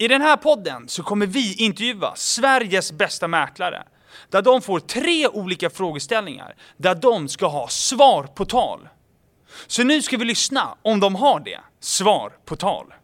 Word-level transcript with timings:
I 0.00 0.08
den 0.08 0.22
här 0.22 0.36
podden 0.36 0.88
så 0.88 1.02
kommer 1.02 1.26
vi 1.26 1.54
intervjua 1.54 2.12
Sveriges 2.16 2.92
bästa 2.92 3.28
mäklare. 3.28 3.82
Där 4.28 4.42
de 4.42 4.62
får 4.62 4.80
tre 4.80 5.28
olika 5.28 5.70
frågeställningar, 5.70 6.56
där 6.76 6.94
de 6.94 7.28
ska 7.28 7.46
ha 7.46 7.68
svar 7.68 8.24
på 8.24 8.44
tal. 8.44 8.88
Så 9.66 9.82
nu 9.82 10.02
ska 10.02 10.16
vi 10.16 10.24
lyssna 10.24 10.76
om 10.82 11.00
de 11.00 11.14
har 11.14 11.40
det. 11.40 11.60
Svar 11.80 12.32
på 12.44 12.56
tal. 12.56 12.94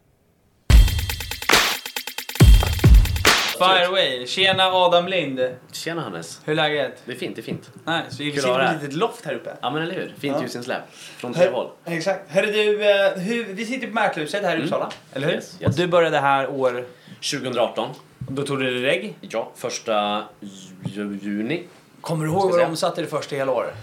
Fire 3.57 3.87
away. 3.87 4.27
Tjena 4.27 4.63
Adam 4.71 5.07
Lind. 5.07 5.39
Tjena 5.71 6.01
Hannes. 6.01 6.41
Hur 6.45 6.51
är 6.51 6.55
läget? 6.55 7.01
Det 7.05 7.11
är 7.11 7.15
fint, 7.15 7.35
det 7.35 7.41
är 7.41 7.43
fint. 7.43 7.69
Nice. 7.85 8.23
Vi 8.23 8.31
Kul 8.31 8.41
sitter 8.41 8.53
på 8.55 8.59
ett 8.61 8.81
litet 8.81 8.93
loft 8.95 9.25
här 9.25 9.33
uppe. 9.33 9.49
Ja 9.61 9.69
men 9.69 9.81
eller 9.83 9.93
hur? 9.93 10.13
Fint 10.19 10.35
Ja. 10.35 10.41
ljusinsläpp. 10.43 10.81
Från 10.93 11.33
tre 11.33 11.49
håll. 11.49 11.69
Exakt. 11.85 12.31
Hörru 12.31 12.51
du, 12.51 12.89
eh, 12.91 13.11
hur, 13.11 13.45
vi 13.45 13.65
sitter 13.65 13.87
på 13.87 13.93
Mäklarhuset 13.93 14.43
här 14.43 14.57
i 14.57 14.63
Uppsala, 14.63 14.89
eller 15.13 15.27
hur? 15.27 15.33
Yes, 15.33 15.57
yes. 15.61 15.69
Och 15.69 15.75
du 15.75 15.87
började 15.87 16.19
här 16.19 16.49
år... 16.49 16.85
2018. 17.31 17.89
Då 18.19 18.43
tog 18.43 18.59
du 18.59 18.79
det 18.81 18.87
reg. 18.87 19.17
Ja, 19.21 19.51
första 19.55 20.23
ju- 20.81 21.19
juni. 21.21 21.63
Kommer 22.01 22.25
du 22.25 22.31
ihåg 22.31 22.51
vad 22.51 22.59
du 22.59 22.65
omsatte 22.65 23.01
det 23.01 23.07
första 23.07 23.35
hela 23.35 23.51
året? 23.51 23.73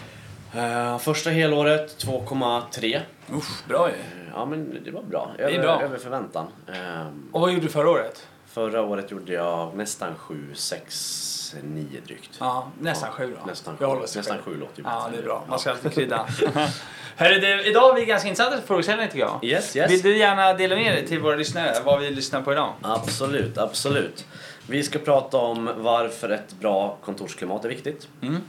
Uh, 0.56 0.98
första 0.98 1.30
helåret 1.30 2.04
2,3. 2.04 3.00
Usch, 3.36 3.64
bra 3.68 3.88
ju. 3.88 3.94
Eh, 3.94 4.00
Ja 4.36 4.44
men 4.46 4.78
det 4.84 4.90
var 4.90 5.02
bra. 5.02 5.30
Över, 5.38 5.52
är 5.52 5.62
bra. 5.62 5.82
över 5.82 5.98
förväntan. 5.98 6.46
Ehm, 6.68 7.28
Och 7.32 7.40
vad 7.40 7.50
gjorde 7.52 7.62
du 7.66 7.68
förra 7.72 7.90
året? 7.90 8.26
Förra 8.54 8.82
året 8.82 9.10
gjorde 9.10 9.32
jag 9.32 9.76
nästan 9.76 10.14
7, 10.16 10.50
6, 10.54 11.54
9 11.62 12.00
drygt. 12.06 12.30
Ja, 12.38 12.70
nästan 12.80 13.08
Ja, 13.12 13.16
sju 13.16 13.36
då. 13.40 13.46
Nästan 13.46 13.76
sju. 13.76 13.86
Nästan 14.00 14.38
sju. 14.38 14.42
sju 14.44 14.60
låter 14.60 14.78
ju 14.82 14.84
Ja, 14.88 14.96
bättre. 15.04 15.16
det 15.16 15.22
är 15.22 15.26
bra. 15.26 15.42
Ja. 15.44 15.50
Man 15.50 15.58
ska 15.58 15.70
alltid 15.70 15.92
krydda. 15.92 16.26
Hörru 17.16 17.40
du, 17.40 17.62
idag 17.62 17.80
har 17.80 17.94
vi 17.94 18.04
ganska 18.04 18.28
intressanta 18.28 18.66
frågeställningar 18.66 19.10
tycker 19.10 19.24
jag. 19.24 19.44
Yes, 19.44 19.76
yes. 19.76 19.90
Vill 19.90 20.02
du 20.02 20.16
gärna 20.18 20.52
dela 20.54 20.76
med 20.76 20.92
dig 20.94 21.06
till 21.06 21.20
våra 21.20 21.36
lyssnare 21.36 21.74
vad 21.84 22.00
vi 22.00 22.10
lyssnar 22.10 22.42
på 22.42 22.52
idag? 22.52 22.72
Absolut, 22.82 23.58
absolut. 23.58 24.24
Vi 24.68 24.82
ska 24.82 24.98
prata 24.98 25.36
om 25.36 25.70
varför 25.76 26.28
ett 26.30 26.54
bra 26.60 26.96
kontorsklimat 27.04 27.64
är 27.64 27.68
viktigt. 27.68 28.08
Mm. 28.22 28.40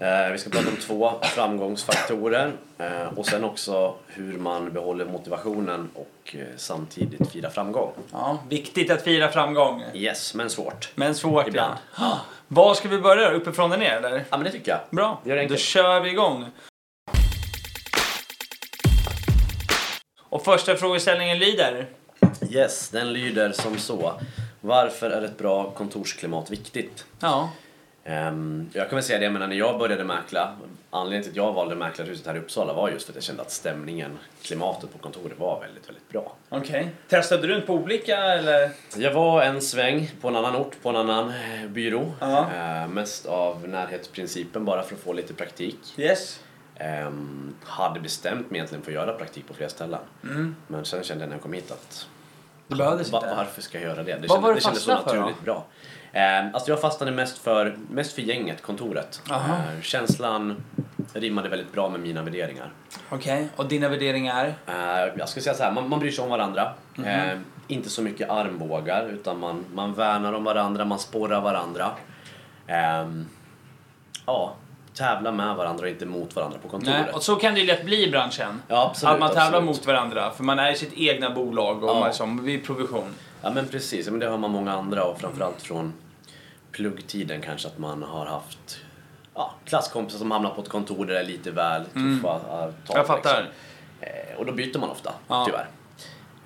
Eh, 0.00 0.32
Vi 0.32 0.38
ska 0.38 0.50
prata 0.50 0.68
om 0.68 0.76
två 0.76 1.12
framgångsfaktorer 1.22 2.52
eh, 2.78 3.18
och 3.18 3.26
sen 3.26 3.44
också 3.44 3.94
hur 4.06 4.38
man 4.38 4.72
behåller 4.72 5.04
motivationen 5.04 5.90
och 5.94 6.36
eh, 6.36 6.46
samtidigt 6.56 7.30
fira 7.32 7.50
framgång. 7.50 7.92
Ja, 8.12 8.38
viktigt 8.48 8.90
att 8.90 9.02
fira 9.02 9.28
framgång. 9.32 9.82
Yes, 9.94 10.34
men 10.34 10.50
svårt. 10.50 10.92
Men 10.94 11.14
svårt 11.14 11.48
Ibland. 11.48 11.74
ja. 11.98 12.20
Var 12.48 12.74
ska 12.74 12.88
vi 12.88 12.98
börja? 12.98 13.30
Uppifrån 13.30 13.72
och 13.72 13.78
ner 13.78 13.96
eller? 13.96 14.24
Ja, 14.30 14.36
men 14.36 14.44
det 14.44 14.50
tycker 14.50 14.70
jag. 14.70 14.80
Bra, 14.90 15.20
det 15.24 15.46
då 15.46 15.56
kör 15.56 16.00
vi 16.00 16.10
igång. 16.10 16.46
Och 20.20 20.44
första 20.44 20.76
frågeställningen 20.76 21.38
lyder. 21.38 21.86
Yes, 22.50 22.88
den 22.88 23.12
lyder 23.12 23.52
som 23.52 23.78
så. 23.78 24.12
Varför 24.60 25.10
är 25.10 25.22
ett 25.22 25.38
bra 25.38 25.70
kontorsklimat 25.70 26.50
viktigt? 26.50 27.04
Ja, 27.20 27.50
jag 28.72 28.88
kan 28.88 28.96
väl 28.96 29.02
säga 29.02 29.18
det, 29.18 29.24
jag 29.24 29.32
menar, 29.32 29.46
när 29.46 29.56
jag 29.56 29.78
började 29.78 30.04
mäkla, 30.04 30.56
anledningen 30.90 31.22
till 31.22 31.30
att 31.30 31.36
jag 31.46 31.52
valde 31.52 31.74
mäklarhuset 31.74 32.26
här 32.26 32.34
i 32.34 32.38
Uppsala 32.38 32.72
var 32.72 32.90
just 32.90 33.06
för 33.06 33.12
att 33.12 33.16
jag 33.16 33.24
kände 33.24 33.42
att 33.42 33.50
stämningen, 33.50 34.18
klimatet 34.42 34.92
på 34.92 34.98
kontoret 34.98 35.38
var 35.38 35.60
väldigt, 35.60 35.88
väldigt 35.88 36.08
bra. 36.08 36.32
okej. 36.48 36.88
Testade 37.08 37.46
du 37.46 37.54
runt 37.54 37.66
på 37.66 37.74
olika 37.74 38.16
eller? 38.16 38.70
Jag 38.96 39.12
var 39.14 39.42
en 39.42 39.60
sväng 39.62 40.10
på 40.20 40.28
en 40.28 40.36
annan 40.36 40.56
ort, 40.56 40.82
på 40.82 40.88
en 40.88 40.96
annan 40.96 41.28
eh, 41.28 41.68
byrå. 41.68 42.12
Ja. 42.20 42.46
Eh, 42.54 42.88
mest 42.88 43.26
av 43.26 43.68
närhetsprincipen 43.68 44.64
bara 44.64 44.82
för 44.82 44.94
att 44.94 45.00
få 45.00 45.12
lite 45.12 45.34
praktik. 45.34 45.78
Yes. 45.96 46.40
Ehm, 46.76 47.54
hade 47.64 48.00
bestämt 48.00 48.50
mig 48.50 48.58
egentligen 48.58 48.84
för 48.84 48.90
att 48.90 48.94
göra 48.94 49.12
praktik 49.12 49.48
på 49.48 49.54
flera 49.54 49.70
ställen. 49.70 50.00
Mm. 50.24 50.56
Men 50.66 50.84
sen 50.84 51.02
kände 51.02 51.22
jag 51.24 51.28
när 51.28 51.36
jag 51.36 51.42
kom 51.42 51.52
hit 51.52 51.70
att 51.70 52.06
Du 52.68 52.76
behövdes 52.76 53.12
inte. 53.12 53.34
varför 53.36 53.62
ska 53.62 53.80
jag 53.80 53.88
göra 53.88 54.02
det? 54.02 54.16
Det, 54.18 54.26
Vad 54.28 54.42
var 54.42 54.48
kände, 54.48 54.48
du 54.48 54.54
det 54.54 54.60
kändes 54.60 54.82
så 54.82 54.90
fastnade 54.90 55.10
för 55.10 55.20
naturligt 55.20 55.44
bra. 55.44 55.64
Ehm, 56.12 56.54
alltså 56.54 56.70
jag 56.70 56.80
fastnade 56.80 57.12
mest 57.12 57.38
för, 57.38 57.76
mest 57.90 58.12
för 58.12 58.22
gänget, 58.22 58.62
kontoret. 58.62 59.22
Ehm, 59.30 59.82
känslan 59.82 60.64
rimmade 61.12 61.48
väldigt 61.48 61.72
bra 61.72 61.88
med 61.88 62.00
mina 62.00 62.22
värderingar. 62.22 62.70
Okej, 63.10 63.48
och 63.56 63.66
dina 63.66 63.88
värderingar? 63.88 64.54
Eh, 64.66 64.74
jag 65.18 65.28
skulle 65.28 65.42
säga 65.42 65.54
så 65.54 65.62
här, 65.62 65.72
man, 65.72 65.88
man 65.88 65.98
bryr 66.00 66.10
sig 66.10 66.24
om 66.24 66.30
varandra. 66.30 66.72
Mhm. 66.94 67.04
Eh, 67.06 67.38
inte 67.68 67.90
så 67.90 68.02
mycket 68.02 68.30
armbågar, 68.30 69.08
utan 69.08 69.38
man, 69.38 69.64
man 69.74 69.94
värnar 69.94 70.32
om 70.32 70.44
varandra, 70.44 70.84
man 70.84 70.98
sporrar 70.98 71.40
varandra. 71.40 71.90
Ehm, 72.66 73.26
ja, 74.26 74.54
tävla 74.94 75.32
med 75.32 75.56
varandra 75.56 75.82
och 75.84 75.90
inte 75.90 76.06
mot 76.06 76.36
varandra 76.36 76.58
på 76.62 76.68
kontoret. 76.68 77.00
Nej, 77.04 77.14
och 77.14 77.22
så 77.22 77.36
kan 77.36 77.54
det 77.54 77.60
ju 77.60 77.66
lätt 77.66 77.84
bli 77.84 78.04
i 78.08 78.10
branschen. 78.10 78.62
Ja, 78.68 78.86
absolut. 78.90 79.12
att 79.14 79.20
man 79.20 79.28
tävlar 79.28 79.46
absolut. 79.46 79.64
mot 79.64 79.86
varandra, 79.86 80.30
för 80.30 80.44
man 80.44 80.58
är 80.58 80.72
i 80.72 80.74
sitt 80.74 80.92
egna 80.92 81.30
bolag 81.30 81.82
och 81.84 81.90
Ja. 81.90 81.94
man 81.94 82.08
är 82.08 82.12
som 82.12 82.44
vid 82.44 82.64
provision. 82.64 83.14
Ja, 83.42 83.50
men 83.50 83.68
precis. 83.68 84.10
Men 84.10 84.20
det 84.20 84.26
har 84.26 84.38
man 84.38 84.50
många 84.50 84.72
andra 84.72 85.04
och 85.04 85.20
framförallt 85.20 85.62
från 85.62 85.92
pluggtiden 86.72 87.40
kanske 87.40 87.68
att 87.68 87.78
man 87.78 88.02
har 88.02 88.26
haft 88.26 88.80
ja, 89.34 89.54
klasskompisar 89.64 90.18
som 90.18 90.30
hamnar 90.30 90.50
på 90.50 90.62
ett 90.62 90.68
kontor 90.68 91.06
där 91.06 91.14
det 91.14 91.20
är 91.20 91.24
lite 91.24 91.50
väl 91.50 91.84
tuffa 91.84 92.00
mm. 92.00 92.20
tag. 92.86 92.98
Jag 92.98 93.06
fattar. 93.06 93.42
Liksom. 93.42 94.36
Och 94.38 94.46
då 94.46 94.52
byter 94.52 94.78
man 94.78 94.90
ofta, 94.90 95.14
Ja. 95.28 95.44
tyvärr. 95.46 95.68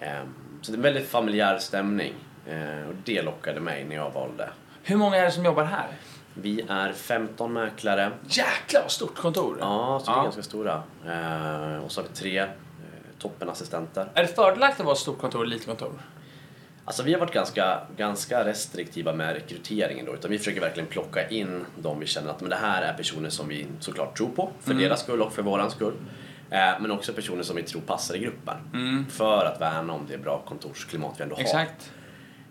Eh, 0.00 0.25
så 0.62 0.72
det 0.72 0.75
är 0.75 0.78
en 0.78 0.83
väldigt 0.83 1.09
familjär 1.09 1.59
stämning. 1.59 2.15
Eh, 2.47 2.88
och 2.88 2.94
det 3.04 3.22
lockade 3.22 3.60
mig 3.60 3.84
när 3.84 3.97
jag 3.97 4.10
valde. 4.10 4.49
Hur 4.83 4.97
många 4.97 5.16
är 5.16 5.25
det 5.25 5.31
som 5.31 5.44
jobbar 5.44 5.65
här? 5.65 5.87
Vi 6.34 6.65
är 6.69 6.93
15 6.93 7.53
mäklare. 7.53 8.10
Jäklar 8.28 8.83
vad 8.83 8.91
stort 8.91 9.16
kontor! 9.16 9.56
Ja, 9.60 10.00
så 10.04 10.10
vi 10.10 10.15
är 10.15 10.19
Ja. 10.19 10.22
ganska 10.22 10.43
stora. 10.43 10.83
Eh, 11.06 11.84
och 11.84 11.93
så 11.93 12.00
har 12.00 12.09
vi 12.09 12.15
tre 12.15 12.47
toppenassistenter. 13.19 14.09
Är 14.15 14.22
det 14.22 14.28
fördelaktigt 14.28 14.81
att 14.81 14.87
vara 14.87 14.93
ett 14.94 14.99
stort 15.00 15.21
kontor 15.21 15.43
eller 15.43 15.50
litet 15.50 15.66
kontor? 15.66 15.93
Alltså 16.84 17.03
vi 17.03 17.12
har 17.12 17.21
varit 17.21 17.33
ganska, 17.33 17.81
ganska 17.97 18.45
restriktiva 18.45 19.12
med 19.12 19.34
rekryteringen 19.34 20.06
då, 20.06 20.15
utan 20.15 20.31
vi 20.31 20.39
försöker 20.39 20.61
verkligen 20.61 20.87
plocka 20.89 21.28
in 21.28 21.67
de 21.77 22.00
vi 22.00 22.06
känner 22.06 22.31
att 22.31 22.41
men 22.41 22.50
det 22.50 22.56
här 22.56 22.83
är 22.83 22.93
personer 22.93 23.31
som 23.31 23.49
vi 23.49 23.67
såklart 23.81 24.17
tror 24.17 24.28
på, 24.28 24.50
för 24.61 24.75
deras 24.75 25.00
skull 25.00 25.22
och 25.22 25.33
för 25.33 25.43
våran 25.43 25.71
skull. 25.71 25.95
Eh, 26.50 26.81
men 26.81 26.91
också 26.91 27.12
personer 27.12 27.43
som 27.43 27.56
vi 27.56 27.62
tror 27.62 27.81
passar 27.81 28.15
i 28.15 28.19
gruppen. 28.19 28.56
För 29.11 29.45
att 29.45 29.61
värna 29.61 29.93
om 29.93 30.06
det 30.09 30.19
bra 30.19 30.43
kontorsklimat 30.49 31.15
vi 31.19 31.22
ändå 31.22 31.34
har. 31.34 31.43
Exakt. 31.43 31.93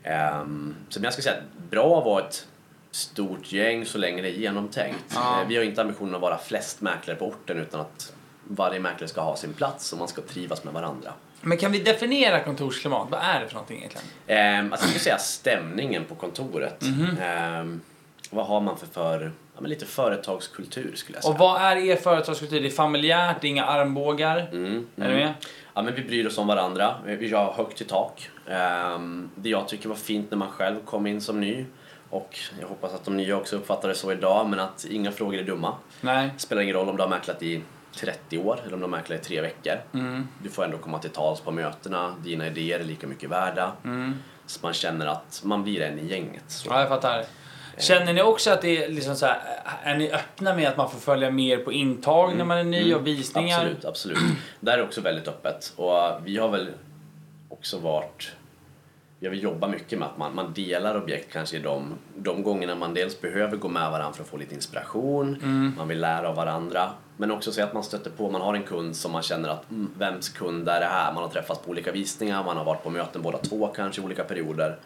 Ehm, 0.04 0.76
så 0.90 1.00
men 1.00 1.04
jag 1.04 1.14
skulle 1.14 1.24
säga 1.24 1.36
att 1.36 1.70
bra 1.72 2.02
vara 2.02 2.24
ett 2.24 2.48
stort 2.92 3.52
gäng 3.52 3.86
så 3.86 3.98
länge 3.98 4.22
det 4.22 4.28
är 4.28 4.40
genomtänkt. 4.40 5.14
Ja. 5.16 5.42
Eh, 5.42 5.48
vi 5.48 5.58
har 5.58 5.64
inte 5.64 5.82
ambitionen 5.82 6.16
att 6.16 6.22
vara 6.22 6.38
flest 6.38 6.82
mäklare 6.82 7.18
på 7.18 7.28
orten 7.28 7.60
utan 7.60 7.82
att 7.82 8.14
varje 8.44 8.80
mäklare 8.80 9.08
ska 9.08 9.22
ha 9.22 9.36
sin 9.36 9.54
plats 9.54 9.94
och 9.94 10.00
man 10.00 10.08
ska 10.08 10.22
trivas 10.22 10.64
med 10.64 10.74
varandra. 10.74 11.14
Men 11.44 11.58
kan 11.58 11.72
vi 11.72 11.80
definiera 11.80 12.40
kontorsklimat? 12.40 13.08
Vad 13.12 13.20
är 13.24 13.40
det 13.40 13.48
för 13.48 13.54
någonting 13.54 13.78
egentligen? 13.78 14.66
Um, 14.66 14.72
alltså 14.72 14.84
jag 14.86 14.90
skulle 14.90 15.00
säga 15.00 15.18
stämningen 15.18 16.06
på 16.06 16.16
kontoret. 16.16 16.82
Mhm. 16.82 17.18
Ehm, 17.22 17.82
vad 18.30 18.46
har 18.46 18.62
man 18.62 18.78
för, 18.78 18.88
för 18.88 19.32
ja, 19.56 19.62
men 19.62 19.70
lite 19.70 19.86
företagskultur 19.86 20.96
skulle 20.96 21.18
jag 21.18 21.24
säga. 21.24 21.34
Och 21.34 21.40
vad 21.40 21.62
är 21.62 21.76
er 21.76 21.96
företagskultur? 21.96 22.62
Det 22.62 22.68
är 22.68 22.72
familjärt, 22.72 23.42
det 23.42 23.48
är 23.48 23.50
inga 23.50 23.66
armbågar. 23.66 24.50
Mm, 24.52 24.88
Är 24.96 25.10
du 25.10 25.16
med? 25.16 25.34
Ja, 25.74 25.82
men 25.82 25.96
vi 25.96 26.04
bryr 26.04 26.28
oss 26.28 26.38
om 26.38 26.48
varandra. 26.48 26.96
Vi 27.06 27.34
har 27.34 27.52
högt 27.54 27.82
i 27.82 27.84
tak. 27.84 28.30
Ehm, 28.50 29.30
det 29.36 29.50
jag 29.50 29.68
tycker 29.68 29.90
var 29.90 29.96
fint 29.96 30.32
när 30.32 30.38
man 30.38 30.50
själv 30.50 30.76
kom 30.86 31.08
in 31.08 31.22
som 31.22 31.42
ny 31.42 31.66
och 32.10 32.40
jag 32.60 32.68
hoppas 32.68 32.94
att 32.94 33.06
de 33.06 33.18
nya 33.18 33.38
också 33.38 33.56
uppfattar 33.56 33.90
det 33.90 33.96
så 33.96 34.12
idag, 34.12 34.50
men 34.50 34.60
att 34.60 34.86
inga 34.86 35.12
frågor 35.12 35.40
är 35.40 35.44
dumma. 35.44 35.76
Nej. 36.02 36.30
Spelar 36.38 36.62
ingen 36.62 36.76
roll 36.76 36.90
om 36.90 36.98
du 36.98 37.04
har 37.04 37.10
mäklat 37.10 37.44
i 37.44 37.62
30 37.96 38.38
år 38.38 38.60
eller 38.64 38.74
om 38.74 38.80
du 38.80 38.86
har 38.86 38.92
mäklat 38.92 39.20
i 39.20 39.24
tre 39.24 39.42
veckor. 39.42 39.74
Mm. 39.94 40.28
Du 40.44 40.50
får 40.50 40.64
ändå 40.64 40.78
komma 40.78 41.00
till 41.00 41.10
tals 41.10 41.42
på 41.42 41.52
mötena, 41.52 42.16
dina 42.24 42.48
idéer 42.48 42.80
är 42.80 42.84
lika 42.84 43.08
mycket 43.08 43.30
värda. 43.30 43.72
Mm. 43.84 44.14
Så 44.46 44.60
man 44.64 44.74
känner 44.74 45.06
att 45.06 45.42
man 45.44 45.64
blir 45.64 45.82
en 45.82 46.00
i 46.00 46.08
gänget. 46.08 46.44
Så. 46.48 46.70
Ja, 46.70 46.80
jag 46.80 46.90
fattar. 46.90 47.26
Känner 47.78 48.14
ni 48.14 48.22
också 48.22 48.52
att 48.52 48.62
det 48.62 48.84
är 48.84 48.90
liksom 48.90 49.16
så 49.16 49.26
här, 49.26 49.42
är 49.84 49.96
ni 49.96 50.12
öppna 50.12 50.56
med 50.56 50.70
att 50.70 50.78
man 50.78 50.92
får 50.92 51.00
följa 51.00 51.32
mer 51.32 51.58
på 51.58 51.72
intag 51.72 52.36
när 52.36 52.46
man 52.46 52.58
är 52.58 52.64
ny 52.64 52.94
och 52.94 53.08
visningar? 53.08 53.62
Mm. 53.62 53.76
Absolut, 53.78 53.86
absolut. 53.86 54.38
Där 54.60 54.78
är 54.78 54.84
också 54.84 55.02
väldigt 55.02 55.28
öppet. 55.28 55.74
Och 55.76 56.20
vi 56.24 56.38
har 56.38 56.50
väl 56.50 56.70
också 57.50 57.80
varit... 57.80 58.32
Vi 59.24 59.28
har 59.28 59.36
väl 59.36 59.44
jobbat 59.44 59.70
mycket 59.70 60.00
med 60.00 60.08
att 60.08 60.18
man, 60.18 60.36
man 60.36 60.54
delar 60.54 60.98
objekt 60.98 61.34
kanske 61.34 61.58
i 61.58 61.60
de, 61.60 61.94
de 62.16 62.44
gångerna 62.44 62.76
man 62.76 62.94
dels 62.94 63.22
behöver 63.22 63.58
gå 63.58 63.68
med 63.70 63.92
varandra 63.92 64.14
för 64.14 64.24
att 64.24 64.30
få 64.30 64.38
lite 64.38 64.56
inspiration, 64.56 65.36
Mm. 65.44 65.74
man 65.78 65.88
vill 65.88 66.00
lära 66.00 66.30
av 66.30 66.36
varandra. 66.36 66.90
Men 67.18 67.32
också 67.32 67.52
så 67.52 67.64
att 67.64 67.74
man 67.74 67.84
stöter 67.84 68.10
på, 68.10 68.30
man 68.32 68.42
har 68.42 68.54
en 68.54 68.64
kund 68.64 68.96
som 68.96 69.12
man 69.12 69.22
känner 69.22 69.50
att 69.50 69.72
mm, 69.72 69.90
vems 69.98 70.30
kund 70.30 70.70
är 70.70 70.80
det 70.80 70.86
här? 70.86 71.14
Man 71.14 71.24
har 71.24 71.30
träffats 71.30 71.60
på 71.60 71.70
olika 71.72 71.92
visningar, 71.92 72.44
man 72.44 72.58
har 72.58 72.66
varit 72.66 72.84
på 72.84 72.90
möten 72.90 73.22
båda 73.22 73.38
två 73.38 73.68
kanske 73.68 74.02
i 74.02 74.06
olika 74.06 74.24
perioder. 74.24 74.78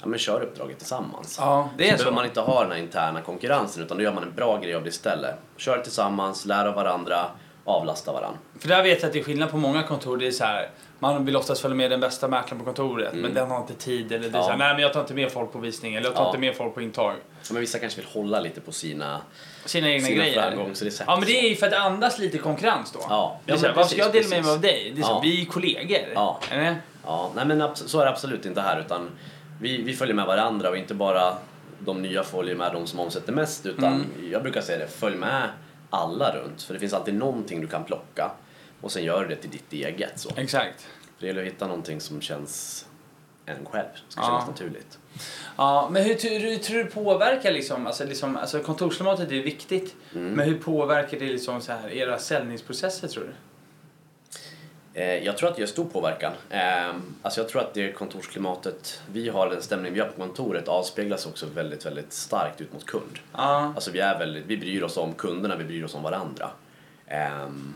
Ja 0.00 0.06
men 0.06 0.18
kör 0.18 0.40
uppdraget 0.40 0.78
tillsammans. 0.78 1.36
Ja, 1.40 1.70
det 1.78 1.88
är 1.88 1.92
så 1.92 1.98
så. 1.98 2.04
behöver 2.04 2.14
man 2.16 2.24
inte 2.24 2.40
ha 2.40 2.62
den 2.62 2.72
här 2.72 2.78
interna 2.78 3.20
konkurrensen 3.20 3.82
utan 3.82 3.96
då 3.96 4.02
gör 4.02 4.12
man 4.12 4.22
en 4.22 4.34
bra 4.34 4.58
grej 4.60 4.74
av 4.74 4.82
det 4.82 4.88
istället. 4.88 5.34
Kör 5.56 5.78
tillsammans, 5.78 6.46
lär 6.46 6.66
av 6.66 6.74
varandra, 6.74 7.26
avlasta 7.64 8.12
varandra. 8.12 8.38
För 8.58 8.68
där 8.68 8.82
vet 8.82 9.00
jag 9.02 9.06
att 9.06 9.12
det 9.12 9.18
är 9.18 9.24
skillnad 9.24 9.50
på 9.50 9.56
många 9.56 9.82
kontor. 9.82 10.16
Det 10.16 10.26
är 10.26 10.30
så 10.30 10.44
här, 10.44 10.68
man 10.98 11.24
vill 11.24 11.36
oftast 11.36 11.60
följa 11.60 11.74
med 11.74 11.90
den 11.90 12.00
bästa 12.00 12.28
mäklaren 12.28 12.58
på 12.58 12.64
kontoret 12.64 13.14
men 13.14 13.34
den 13.34 13.50
har 13.50 13.60
inte 13.60 13.74
tid. 13.74 14.12
Eller 14.12 14.18
det 14.18 14.24
är 14.24 14.28
Mm. 14.28 14.34
Ja. 14.38 14.42
så 14.44 14.50
här, 14.50 14.58
nej 14.58 14.72
men 14.74 14.82
jag 14.82 14.92
tar 14.92 15.00
inte 15.00 15.14
med 15.14 15.30
folk 15.32 15.52
på 15.52 15.58
visning 15.58 15.94
eller 15.94 16.06
jag 16.06 16.14
tar 16.16 16.22
Ja. 16.22 16.28
inte 16.28 16.38
med 16.38 16.56
folk 16.56 16.74
på 16.74 16.82
intag. 16.82 17.12
Ja, 17.14 17.50
Men 17.50 17.60
vissa 17.60 17.78
kanske 17.78 18.00
vill 18.00 18.10
hålla 18.10 18.40
lite 18.40 18.60
på 18.60 18.72
sina, 18.72 19.20
Sina 19.64 19.88
egna 19.90 20.06
sina 20.06 20.22
grejer. 20.24 20.42
framgång 20.42 20.74
så 20.74 20.84
det 20.84 21.00
är 21.00 21.04
Ja 21.06 21.16
men 21.16 21.26
det 21.26 21.40
är 21.44 21.48
ju 21.48 21.56
för 21.56 21.66
att 21.66 21.72
det 21.72 21.78
andas 21.78 22.18
lite 22.18 22.38
konkonkurrens 22.38 22.92
då. 22.92 22.98
Ja, 23.08 23.40
Det 23.44 23.52
är 23.52 23.56
så 23.56 23.66
här, 23.66 23.74
varför 23.74 23.90
ska 23.90 23.98
jag 23.98 24.12
dela 24.12 24.28
med 24.28 24.44
mig 24.44 24.52
av 24.52 24.60
dig? 24.60 24.92
Det 24.94 25.00
är 25.00 25.04
så, 25.04 25.10
Ja. 25.10 25.20
Vi 25.22 25.42
är 25.42 25.46
kollegor. 25.46 25.98
Ja. 26.14 26.40
Ja, 27.06 27.30
nej 27.34 27.46
men 27.46 27.76
så 27.76 28.00
är 28.00 28.04
det 28.04 28.10
absolut 28.10 28.46
inte 28.46 28.60
här 28.60 28.80
utan 28.80 29.10
vi, 29.60 29.82
vi 29.82 29.92
följer 29.96 30.14
med 30.14 30.26
varandra 30.26 30.68
och 30.70 30.76
inte 30.76 30.94
bara 30.94 31.34
de 31.78 32.02
nya 32.02 32.22
följer 32.24 32.54
med 32.54 32.72
de 32.72 32.86
som 32.86 33.00
omsätter 33.00 33.32
mest 33.32 33.66
utan 33.66 34.06
jag 34.30 34.42
brukar 34.42 34.60
säga 34.60 34.78
det, 34.78 34.88
följ 34.88 35.16
med 35.16 35.48
alla 35.94 36.36
runt 36.36 36.62
för 36.62 36.74
det 36.74 36.80
finns 36.80 36.92
alltid 36.92 37.14
någonting 37.14 37.60
du 37.60 37.66
kan 37.66 37.84
plocka 37.84 38.30
och 38.80 38.92
sen 38.92 39.04
gör 39.04 39.22
du 39.22 39.28
det 39.28 39.36
till 39.36 39.50
ditt 39.50 39.72
eget. 39.72 40.18
Så. 40.18 40.30
Exakt. 40.36 40.86
Det 41.20 41.26
gäller 41.26 41.40
att 41.42 41.46
hitta 41.48 41.66
någonting 41.66 42.00
som 42.00 42.20
känns 42.20 42.86
en 43.46 43.64
själv, 43.64 43.88
ska 44.08 44.20
Ja. 44.20 44.26
kännas 44.26 44.46
naturligt. 44.46 44.98
Ja, 45.56 45.88
men 45.92 46.02
hur, 46.02 46.14
hur, 46.30 46.40
hur 46.40 46.56
tror 46.56 46.76
du 46.76 46.84
det 46.84 46.90
påverkar 46.90 47.52
liksom, 47.52 47.86
alltså, 47.86 48.04
liksom, 48.04 48.36
alltså 48.36 48.60
kontorsklimatet 48.60 49.32
är 49.32 49.42
viktigt, 49.42 49.94
men 50.12 50.40
hur 50.48 50.58
påverkar 50.58 51.18
det 51.18 51.24
liksom 51.26 51.60
så 51.60 51.72
här 51.72 51.88
era 51.92 52.18
säljningsprocesser 52.18 53.08
tror 53.08 53.24
du? 53.24 53.32
Eh, 54.94 55.04
Jag 55.24 55.36
tror 55.38 55.48
att 55.48 55.56
det 55.56 55.60
gör 55.60 55.66
stor 55.66 55.84
påverkan. 55.84 56.32
Eh, 56.50 56.94
Alltså 57.22 57.40
jag 57.40 57.48
tror 57.48 57.62
att 57.62 57.74
det 57.74 57.92
kontorsklimatet 57.92 59.00
vi 59.12 59.28
har, 59.28 59.50
den 59.50 59.62
stämning 59.62 59.92
vi 59.92 60.00
har 60.00 60.08
på 60.08 60.20
kontoret 60.20 60.68
avspeglas 60.68 61.26
också 61.26 61.46
väldigt, 61.46 61.86
väldigt 61.86 62.12
starkt 62.12 62.60
ut 62.60 62.72
mot 62.72 62.84
kund. 62.86 63.18
Ja. 63.32 63.72
Alltså 63.74 63.90
vi 63.90 64.00
är 64.00 64.18
väldigt, 64.18 64.44
vi 64.46 64.56
bryr 64.56 64.82
oss 64.82 64.96
om 64.96 65.12
kunderna, 65.14 65.56
vi 65.56 65.64
bryr 65.64 65.84
oss 65.84 65.94
om 65.94 66.02
varandra. 66.02 66.50
Ehm, 67.06 67.74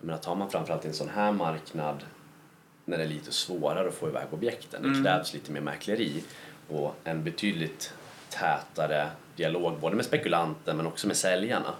Jag 0.00 0.06
menar, 0.06 0.18
tar 0.18 0.34
man 0.34 0.50
framförallt 0.50 0.84
i 0.84 0.88
en 0.88 0.94
sån 0.94 1.08
här 1.08 1.32
marknad 1.32 2.04
när 2.84 2.98
det 2.98 3.04
är 3.04 3.08
lite 3.08 3.32
svårare 3.32 3.88
att 3.88 3.94
få 3.94 4.08
iväg 4.08 4.26
objekten, 4.30 4.82
det 4.82 5.04
krävs 5.04 5.34
lite 5.34 5.52
mer 5.52 5.60
mäkleri 5.60 6.24
och 6.68 6.94
en 7.04 7.24
betydligt 7.24 7.92
tätare 8.28 9.08
dialog 9.36 9.78
både 9.80 9.96
med 9.96 10.04
spekulanten 10.04 10.76
men 10.76 10.86
också 10.86 11.06
med 11.06 11.16
säljarna. 11.16 11.74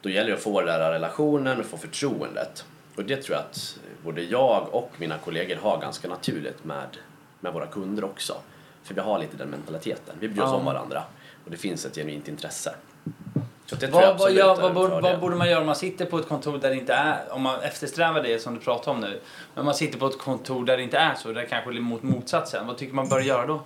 Då 0.00 0.08
gäller 0.10 0.30
det 0.30 0.36
att 0.36 0.42
få 0.42 0.60
den 0.60 0.68
där 0.80 0.90
relationen 0.92 1.60
och 1.60 1.66
få 1.66 1.76
förtroendet. 1.76 2.64
Och 2.96 3.04
det 3.04 3.22
tror 3.22 3.36
jag 3.36 3.44
att 3.44 3.78
både 4.04 4.22
jag 4.22 4.74
och 4.74 4.90
mina 4.96 5.18
kollegor 5.18 5.56
har 5.56 5.78
ganska 5.80 6.08
naturligt 6.08 6.64
med, 6.64 6.96
med 7.40 7.52
våra 7.52 7.66
kunder 7.66 8.04
också. 8.04 8.36
För 8.82 8.94
vi 8.94 9.00
har 9.00 9.18
lite 9.18 9.36
den 9.36 9.48
mentaliteten. 9.48 10.16
Vi 10.20 10.28
bryr 10.28 10.42
oss 10.42 10.50
Ja. 10.50 10.56
om 10.56 10.64
varandra 10.64 11.02
och 11.44 11.50
det 11.50 11.56
finns 11.56 11.84
ett 11.86 11.94
genuint 11.94 12.28
intresse. 12.28 12.74
Vad, 13.90 14.18
vad, 14.18 14.32
gör, 14.32 14.56
vad, 14.60 14.74
borde, 14.74 15.00
vad 15.00 15.20
borde 15.20 15.36
man 15.36 15.50
göra 15.50 15.60
om 15.60 15.66
man 15.66 15.76
sitter 15.76 16.06
på 16.06 16.18
ett 16.18 16.28
kontor 16.28 16.58
där 16.58 16.70
det 16.70 16.76
inte 16.76 16.94
är, 16.94 17.32
om 17.32 17.42
man 17.42 17.60
eftersträvar 17.60 18.22
det 18.22 18.38
som 18.38 18.54
du 18.54 18.60
pratar 18.60 18.92
om 18.92 19.00
nu, 19.00 19.20
men 19.54 19.64
man 19.64 19.74
sitter 19.74 19.98
på 19.98 20.06
ett 20.06 20.18
kontor 20.18 20.64
där 20.64 20.76
det 20.76 20.82
inte 20.82 20.98
är 20.98 21.14
så, 21.14 21.28
där 21.28 21.34
det 21.40 21.46
kanske 21.46 21.70
är 21.70 21.80
mot 21.80 22.02
motsatsen, 22.02 22.66
vad 22.66 22.76
tycker 22.78 22.94
man 22.94 23.08
bör 23.08 23.20
göra 23.20 23.46
då? 23.46 23.62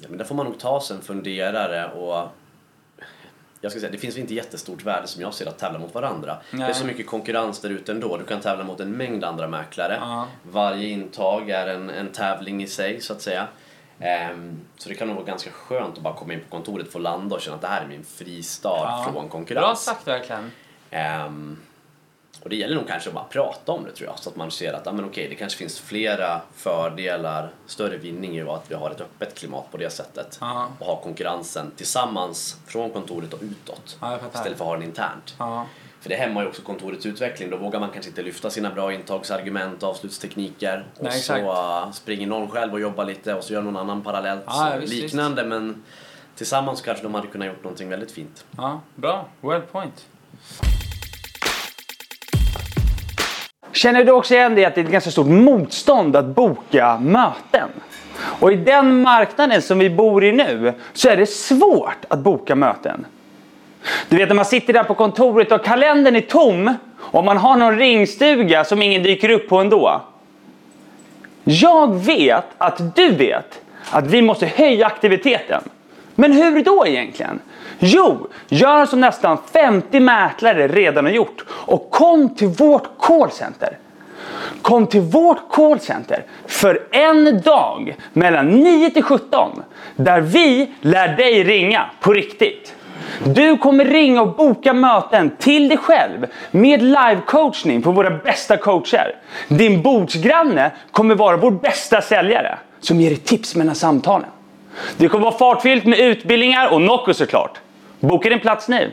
Ja, 0.00 0.08
men 0.08 0.18
där 0.18 0.24
får 0.24 0.34
man 0.34 0.46
nog 0.46 0.58
ta 0.58 0.80
sig 0.80 0.96
en 0.96 1.02
funderare 1.02 1.92
och 1.92 2.28
jag 3.60 3.72
ska 3.72 3.80
säga, 3.80 3.92
det 3.92 3.98
finns 3.98 4.16
inte 4.18 4.34
jättestort 4.34 4.84
värde 4.84 5.06
som 5.06 5.22
jag 5.22 5.34
ser 5.34 5.46
att 5.46 5.58
tävla 5.58 5.78
mot 5.78 5.94
varandra. 5.94 6.36
Det 6.50 6.56
Nej. 6.56 6.70
är 6.70 6.74
så 6.74 6.86
mycket 6.86 7.06
konkurrens 7.06 7.60
där 7.60 7.70
ute 7.70 7.92
ändå. 7.92 8.16
Du 8.16 8.24
kan 8.24 8.40
tävla 8.40 8.64
mot 8.64 8.80
en 8.80 8.92
mängd 8.96 9.24
andra 9.24 9.48
mäklare. 9.48 9.98
Ja. 10.00 10.26
Varje 10.42 10.88
intag 10.88 11.50
är 11.50 11.66
en, 11.66 11.90
en 11.90 12.08
tävling 12.08 12.62
i 12.62 12.66
sig 12.66 13.00
så 13.00 13.12
att 13.12 13.22
säga. 13.22 13.46
Ehm, 13.98 14.60
så 14.76 14.88
det 14.88 14.94
kan 14.94 15.06
nog 15.08 15.16
vara 15.16 15.26
ganska 15.26 15.50
skönt 15.50 15.96
att 15.96 16.02
bara 16.02 16.14
komma 16.14 16.32
in 16.32 16.40
på 16.40 16.56
kontoret, 16.56 16.92
få 16.92 16.98
landa 16.98 17.36
och 17.36 17.42
känna 17.42 17.56
att 17.56 17.62
det 17.62 17.68
här 17.68 17.82
är 17.82 17.86
min 17.88 18.04
fristad 18.04 18.68
Ja. 18.68 19.00
från 19.04 19.14
Bra 19.14 19.28
konkurrens. 19.28 19.80
sagt 19.84 20.06
verkligen. 20.08 20.50
Ehm, 20.90 21.58
och 22.42 22.50
det 22.50 22.56
gäller 22.56 22.76
nog 22.76 22.88
kanske 22.88 23.08
att 23.08 23.14
bara 23.14 23.24
prata 23.24 23.72
om 23.72 23.84
det 23.84 23.92
tror 23.92 24.08
jag, 24.08 24.18
så 24.18 24.30
att 24.30 24.36
man 24.36 24.50
ser 24.50 24.72
att 24.72 24.86
ah, 24.86 24.92
men 24.92 25.04
okej, 25.04 25.28
det 25.28 25.34
kanske 25.34 25.58
finns 25.58 25.80
flera 25.80 26.40
fördelar, 26.54 27.50
större 27.66 27.96
vinning 27.96 28.36
i 28.36 28.42
att 28.42 28.64
vi 28.68 28.74
har 28.74 28.90
ett 28.90 29.00
öppet 29.00 29.34
klimat 29.34 29.70
på 29.70 29.76
det 29.76 29.90
sättet 29.90 30.38
Ja. 30.40 30.68
och 30.78 30.86
ha 30.86 30.96
konkurrensen 30.96 31.70
tillsammans 31.76 32.56
från 32.66 32.90
kontoret 32.90 33.32
och 33.32 33.40
utåt 33.42 33.96
Ja, 34.00 34.18
istället 34.34 34.58
för 34.58 34.64
att 34.64 34.68
ha 34.68 34.74
den 34.74 34.82
internt. 34.82 35.34
Ja. 35.38 35.66
För 36.00 36.08
det 36.08 36.16
hämmar 36.16 36.42
ju 36.42 36.48
också 36.48 36.62
kontorets 36.62 37.06
utveckling. 37.06 37.50
Då 37.50 37.56
vågar 37.56 37.80
man 37.80 37.90
kanske 37.90 38.08
inte 38.08 38.22
lyfta 38.22 38.50
sina 38.50 38.70
bra 38.70 38.92
intagsargument 38.92 39.82
och 39.82 39.88
avslutstekniker. 39.88 40.86
Och 40.96 41.04
Nej, 41.04 41.20
så 41.20 41.34
uh, 41.36 41.92
springer 41.92 42.26
någon 42.26 42.50
själv 42.50 42.72
och 42.72 42.80
jobbar 42.80 43.04
lite 43.04 43.34
och 43.34 43.44
så 43.44 43.52
gör 43.52 43.62
någon 43.62 43.76
annan 43.76 44.02
parallellt. 44.02 44.42
Ja, 44.46 44.72
visst, 44.80 44.92
liknande 44.92 45.44
men 45.44 45.82
tillsammans 46.36 46.80
kanske 46.80 47.02
de 47.02 47.14
hade 47.14 47.26
kunnat 47.26 47.48
gjort 47.48 47.64
någonting 47.64 47.88
väldigt 47.88 48.12
fint. 48.12 48.44
Ja, 48.56 48.80
bra. 48.94 49.28
Well 49.40 49.62
point. 49.62 50.06
Känner 53.72 54.04
du 54.04 54.12
också 54.12 54.34
igen 54.34 54.54
det 54.54 54.64
att 54.64 54.74
det 54.74 54.80
är 54.80 54.84
ett 54.84 54.90
ganska 54.90 55.10
stort 55.10 55.26
motstånd 55.26 56.16
att 56.16 56.26
boka 56.26 56.98
möten? 57.02 57.68
Och 58.22 58.52
i 58.52 58.56
den 58.56 59.02
marknaden 59.02 59.62
som 59.62 59.78
vi 59.78 59.90
bor 59.90 60.24
i 60.24 60.32
nu 60.32 60.72
så 60.92 61.08
är 61.08 61.16
det 61.16 61.26
svårt 61.26 62.04
att 62.08 62.18
boka 62.18 62.54
möten. 62.54 63.06
Du 64.08 64.16
vet 64.16 64.28
när 64.28 64.36
man 64.36 64.44
sitter 64.44 64.72
där 64.72 64.84
på 64.84 64.94
kontoret 64.94 65.52
och 65.52 65.64
kalendern 65.64 66.16
är 66.16 66.20
tom 66.20 66.74
och 66.96 67.24
man 67.24 67.36
har 67.36 67.56
någon 67.56 67.78
ringstuga 67.78 68.64
som 68.64 68.82
ingen 68.82 69.02
dyker 69.02 69.28
upp 69.30 69.48
på 69.48 69.58
ändå. 69.58 70.02
Jag 71.44 71.94
vet 71.94 72.44
att 72.58 72.96
du 72.96 73.10
vet 73.10 73.60
att 73.90 74.06
vi 74.06 74.22
måste 74.22 74.46
höja 74.46 74.86
aktiviteten. 74.86 75.62
Men 76.20 76.32
hur 76.32 76.64
då 76.64 76.86
egentligen? 76.86 77.40
Jo, 77.78 78.28
gör 78.48 78.86
som 78.86 79.00
nästan 79.00 79.38
50 79.52 80.00
mäklare 80.00 80.68
redan 80.68 81.04
har 81.04 81.12
gjort 81.12 81.44
och 81.50 81.90
kom 81.90 82.34
till 82.34 82.48
vårt 82.48 82.88
callcenter. 82.98 83.78
Kom 84.62 84.86
till 84.86 85.00
vårt 85.00 85.48
callcenter 85.50 86.24
för 86.46 86.82
en 86.90 87.40
dag 87.40 87.96
mellan 88.12 88.46
9 88.50 88.90
till 88.90 89.02
17 89.02 89.62
där 89.96 90.20
vi 90.20 90.72
lär 90.80 91.16
dig 91.16 91.44
ringa 91.44 91.90
på 92.00 92.12
riktigt. 92.12 92.74
Du 93.24 93.56
kommer 93.56 93.84
ringa 93.84 94.22
och 94.22 94.36
boka 94.36 94.72
möten 94.72 95.30
till 95.38 95.68
dig 95.68 95.78
själv 95.78 96.26
med 96.50 96.82
live-coachning 96.82 97.82
på 97.82 97.92
våra 97.92 98.10
bästa 98.10 98.56
coacher. 98.56 99.16
Din 99.48 99.82
bordsgranne 99.82 100.70
kommer 100.90 101.14
vara 101.14 101.36
vår 101.36 101.50
bästa 101.50 102.00
säljare 102.00 102.58
som 102.80 103.00
ger 103.00 103.10
dig 103.10 103.18
tips 103.18 103.56
mellan 103.56 103.74
samtalen. 103.74 104.28
Det 104.96 105.08
kommer 105.08 105.24
vara 105.24 105.38
fartfyllt 105.38 105.84
med 105.84 105.98
utbildningar 105.98 106.72
och 106.72 106.80
Nocco 106.82 107.14
såklart. 107.14 107.58
Boka 108.00 108.28
din 108.28 108.40
plats 108.40 108.68
nu! 108.68 108.92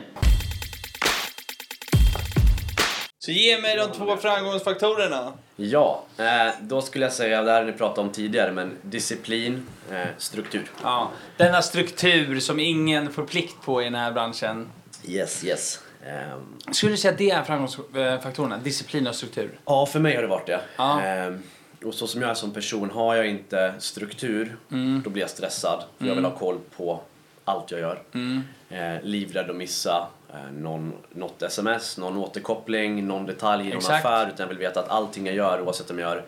Så 3.18 3.30
ge 3.32 3.60
mig 3.60 3.76
de 3.76 3.92
två 3.92 4.16
framgångsfaktorerna. 4.16 5.32
Ja, 5.56 6.02
eh, 6.18 6.52
då 6.60 6.80
skulle 6.80 7.04
jag 7.04 7.12
säga, 7.12 7.42
det 7.42 7.50
här 7.52 7.58
har 7.58 7.66
ni 7.66 7.72
pratat 7.72 7.98
om 7.98 8.10
tidigare, 8.10 8.52
men 8.52 8.76
disciplin, 8.82 9.66
eh, 9.92 10.06
struktur. 10.18 10.70
Ja, 10.82 11.10
denna 11.36 11.62
struktur 11.62 12.40
som 12.40 12.60
ingen 12.60 13.12
får 13.12 13.22
plikt 13.22 13.62
på 13.64 13.82
i 13.82 13.84
den 13.84 13.94
här 13.94 14.12
branschen. 14.12 14.68
Yes, 15.06 15.44
yes. 15.44 15.80
Ehm, 16.06 16.72
Skulle 16.72 16.92
du 16.92 16.96
säga 16.96 17.12
att 17.12 17.18
det 17.18 17.30
är 17.30 17.42
framgångsfaktorerna? 17.42 18.56
Disciplin 18.58 19.06
och 19.06 19.14
struktur? 19.14 19.58
Ja, 19.64 19.86
för 19.86 20.00
mig 20.00 20.14
har 20.14 20.22
det 20.22 20.28
varit 20.28 20.46
det. 20.46 20.60
Ja. 20.76 21.00
Ehm, 21.00 21.42
och 21.84 21.94
så 21.94 22.06
som 22.06 22.22
jag 22.22 22.30
är 22.30 22.34
som 22.34 22.50
person, 22.52 22.90
har 22.90 23.14
jag 23.14 23.26
inte 23.26 23.74
struktur, 23.78 24.56
Mm. 24.70 25.02
då 25.04 25.10
blir 25.10 25.22
jag 25.22 25.30
stressad. 25.30 25.84
För 25.98 26.06
jag 26.06 26.14
vill 26.14 26.24
ha 26.24 26.36
koll 26.38 26.58
på 26.76 27.00
allt 27.44 27.70
jag 27.70 27.80
gör. 27.80 28.02
Mm. 28.14 28.42
Eh, 28.68 29.02
livrädd 29.02 29.50
att 29.50 29.56
missa 29.56 30.06
eh, 30.32 30.52
någon, 30.52 30.92
något 31.10 31.42
sms, 31.42 31.98
någon 31.98 32.16
återkoppling, 32.16 33.06
någon 33.06 33.26
detalj 33.26 33.64
i 33.66 33.68
någon 33.68 33.78
Exakt. 33.78 34.04
affär. 34.04 34.26
Utan 34.26 34.36
jag 34.38 34.48
vill 34.48 34.58
veta 34.58 34.80
att 34.80 34.88
allting 34.88 35.26
jag 35.26 35.34
gör, 35.34 35.60
oavsett 35.60 35.90
om 35.90 35.98
jag 35.98 36.10
gör 36.10 36.24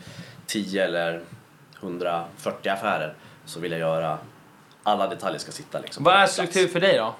10 0.47 0.85
eller 0.85 1.21
140 1.81 2.71
affärer, 2.73 3.15
så 3.45 3.61
vill 3.61 3.71
jag 3.73 3.81
göra 3.81 4.19
alla 4.83 5.09
detaljer 5.09 5.39
ska 5.39 5.53
sitta 5.53 5.79
liksom. 5.81 6.05
Vad 6.05 6.15
är 6.15 6.27
struktur 6.27 6.69
för 6.69 6.81
dig 6.81 6.97
då? 6.97 7.15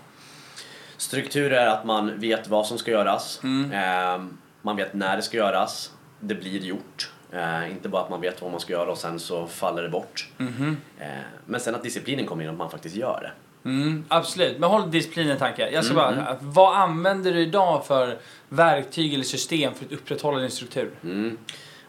Struktur 0.97 1.53
är 1.53 1.67
att 1.67 1.85
man 1.85 2.21
vet 2.21 2.49
vad 2.49 2.67
som 2.67 2.79
ska 2.79 2.91
göras. 2.91 3.41
Mm. 3.43 3.73
Ehm, 3.73 4.39
man 4.63 4.77
vet 4.77 4.95
när 4.95 5.17
det 5.17 5.23
ska 5.23 5.37
göras. 5.37 5.93
Det 6.21 6.35
blir 6.35 6.61
gjort. 6.61 7.11
Eh, 7.33 7.71
inte 7.71 7.89
bara 7.89 8.03
att 8.03 8.11
man 8.11 8.21
vet 8.21 8.43
vad 8.43 8.51
man 8.51 8.61
ska 8.61 8.73
göra 8.73 8.91
och 8.91 8.99
sen 8.99 9.19
så 9.21 9.47
faller 9.47 9.83
det 9.83 9.89
bort. 9.89 10.29
Eh, 10.39 11.07
men 11.47 11.61
sen 11.61 11.75
att 11.75 11.83
disciplinen 11.83 12.27
kommer 12.27 12.45
in 12.45 12.51
att 12.51 12.57
man 12.57 12.71
faktiskt 12.71 12.97
gör 12.97 13.21
det. 13.23 13.33
Mm, 13.69 14.05
absolut, 14.09 14.59
men 14.59 14.71
håll 14.71 14.91
disciplinen 14.91 15.37
i 15.37 15.39
tanke. 15.39 15.71
Jag 15.71 15.85
ska 15.85 15.95
bara, 15.95 16.37
vad 16.41 16.77
använder 16.77 17.33
du 17.33 17.41
idag 17.41 17.87
för 17.87 18.19
verktyg 18.49 19.15
eller 19.15 19.25
system 19.25 19.75
för 19.75 19.85
att 19.85 19.93
upprätthålla 19.93 20.39
din 20.39 20.51
struktur? 20.51 20.91
Mm. 21.03 21.39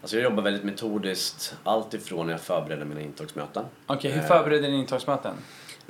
Alltså 0.02 0.16
jag 0.16 0.24
jobbar 0.24 0.44
väldigt 0.44 0.64
metodiskt 0.64 1.56
allt 1.64 1.94
ifrån 1.94 2.26
när 2.26 2.34
jag 2.34 2.42
förbereder 2.42 2.86
mina 2.86 3.02
intagsmöten. 3.02 3.66
Okej, 3.88 4.12
hur 4.12 4.22
Eh, 4.22 4.28
förbereder 4.28 4.70
ni 4.70 4.78
intagsmöten? 4.78 5.34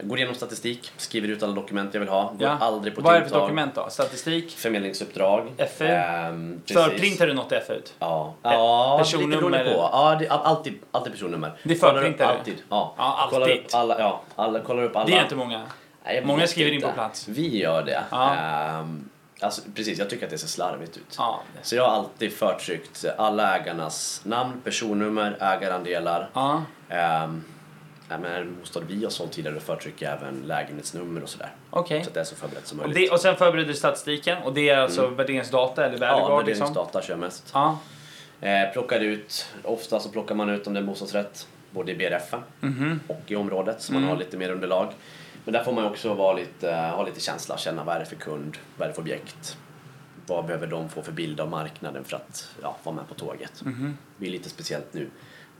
Jag 0.01 0.09
går 0.09 0.17
igenom 0.17 0.35
statistik, 0.35 0.91
skriver 0.97 1.27
ut 1.27 1.43
alla 1.43 1.53
dokument 1.53 1.93
jag 1.93 1.99
vill 2.01 2.09
ha. 2.09 2.21
Går 2.23 2.47
Ja. 2.47 2.57
aldrig 2.59 2.95
på 2.95 3.01
Vad 3.01 3.15
är 3.15 3.21
det 3.21 3.29
för 3.29 3.39
dokument 3.39 3.75
då? 3.75 3.87
Statistik? 3.89 4.51
Förmedlingsuppdrag. 4.57 5.47
FU? 5.77 5.85
Ehm. 5.85 6.61
Förprintar 6.67 7.27
du 7.27 7.33
något 7.33 7.51
F 7.51 7.69
ut? 7.69 7.93
Ja, 7.99 8.33
ja 8.43 8.95
personnummer? 8.97 9.63
på. 9.63 9.69
Ja, 9.91 10.15
det, 10.19 10.29
alltid, 10.29 10.79
alltid 10.91 11.13
personnummer. 11.13 11.51
Det 11.63 11.73
upp 11.73 11.79
förprintade? 11.79 12.29
Alltid. 12.39 12.55
Ja, 12.69 12.93
Ja, 12.97 13.03
alltid. 13.19 13.33
Kollar 13.39 13.49
upp 13.55 13.65
alla, 13.73 13.99
ja, 13.99 14.21
alla, 14.35 14.59
kollar 14.59 14.83
upp 14.83 14.95
alla. 14.95 15.05
Det 15.05 15.17
är 15.17 15.21
inte 15.23 15.35
många. 15.35 15.61
Nej, 16.05 16.25
Många 16.25 16.47
skriver 16.47 16.69
in 16.69 16.75
inte. 16.75 16.87
på 16.87 16.93
plats. 16.93 17.27
Vi 17.27 17.57
gör 17.57 17.83
det. 17.83 18.03
Ja. 18.11 18.35
Ehm, 18.35 19.09
alltså, 19.41 19.61
precis, 19.75 19.99
jag 19.99 20.09
tycker 20.09 20.25
att 20.25 20.31
det 20.31 20.37
ser 20.37 20.47
slarvigt 20.47 20.97
ut. 20.97 21.15
Ja. 21.17 21.41
Så 21.61 21.75
jag 21.75 21.83
har 21.83 21.95
alltid 21.95 22.33
förtryckt 22.33 23.05
alla 23.17 23.55
ägarnas 23.57 24.21
namn, 24.23 24.61
personnummer, 24.63 25.37
ägarandelar. 25.41 26.29
Ja. 26.33 26.63
Um, 27.23 27.43
ja, 28.11 28.17
men 28.17 28.55
bostad 28.59 28.83
vi 28.87 29.03
har 29.03 29.09
sålt 29.11 29.31
tidigare 29.31 29.59
förtrycker 29.59 30.05
jag 30.05 30.13
även 30.17 30.41
lägenhetsnummer 30.45 31.23
och 31.23 31.29
sådär. 31.29 31.49
Okej. 31.69 32.03
Så 32.03 32.07
att 32.09 32.13
det 32.13 32.19
är 32.19 32.23
så 32.23 32.35
förberett 32.35 32.67
som 32.67 32.79
Och, 32.79 32.87
möjligt. 32.87 33.09
det, 33.09 33.13
och 33.13 33.21
sen 33.21 33.35
förbereder 33.35 33.67
du 33.67 33.73
statistiken 33.75 34.37
och 34.43 34.53
det 34.53 34.69
är 34.69 34.77
alltså 34.77 35.07
värderingsdata 35.07 35.85
eller 35.85 35.95
Mm. 35.97 36.09
ja, 36.09 36.15
liksom? 36.17 36.37
värderingsdata 36.37 37.01
kör 37.01 37.13
jag 37.13 37.19
mest. 37.19 37.49
Ja. 37.53 37.79
Eh, 38.41 38.71
plockar 38.73 38.99
ut, 38.99 39.47
ofta 39.63 39.99
så 39.99 40.09
plockar 40.09 40.35
man 40.35 40.49
ut 40.49 40.67
om 40.67 40.73
det 40.73 40.79
är 40.79 40.83
bostadsrätt, 40.83 41.47
både 41.71 41.91
i 41.91 41.95
BRF 41.95 42.33
Mhm. 42.59 42.99
och 43.07 43.21
i 43.27 43.35
området, 43.35 43.81
så 43.81 43.91
Mm. 43.93 44.01
man 44.01 44.11
har 44.11 44.17
lite 44.17 44.37
mer 44.37 44.49
underlag. 44.49 44.93
Men 45.45 45.53
där 45.53 45.63
får 45.63 45.71
man 45.71 45.85
också 45.85 46.13
vara 46.13 46.33
lite, 46.33 46.71
eh, 46.71 46.77
ha 46.95 47.05
lite 47.05 47.19
känsla, 47.19 47.57
känna 47.57 47.83
vad 47.83 47.95
är 47.95 47.99
det 47.99 48.05
för 48.05 48.15
kund, 48.15 48.57
vad 48.77 48.85
är 48.85 48.89
det 48.89 48.95
för 48.95 49.01
objekt, 49.01 49.57
vad 50.27 50.45
behöver 50.45 50.67
de 50.67 50.89
få 50.89 51.01
för 51.01 51.11
bild 51.11 51.39
av 51.39 51.49
marknaden 51.49 52.03
för 52.03 52.15
att 52.15 52.49
ja, 52.61 52.77
vara 52.83 52.95
med 52.95 53.07
på 53.07 53.13
tåget. 53.13 53.61
Mhm. 53.65 53.97
Det 54.17 54.27
är 54.27 54.31
lite 54.31 54.49
speciellt 54.49 54.93
nu. 54.93 55.09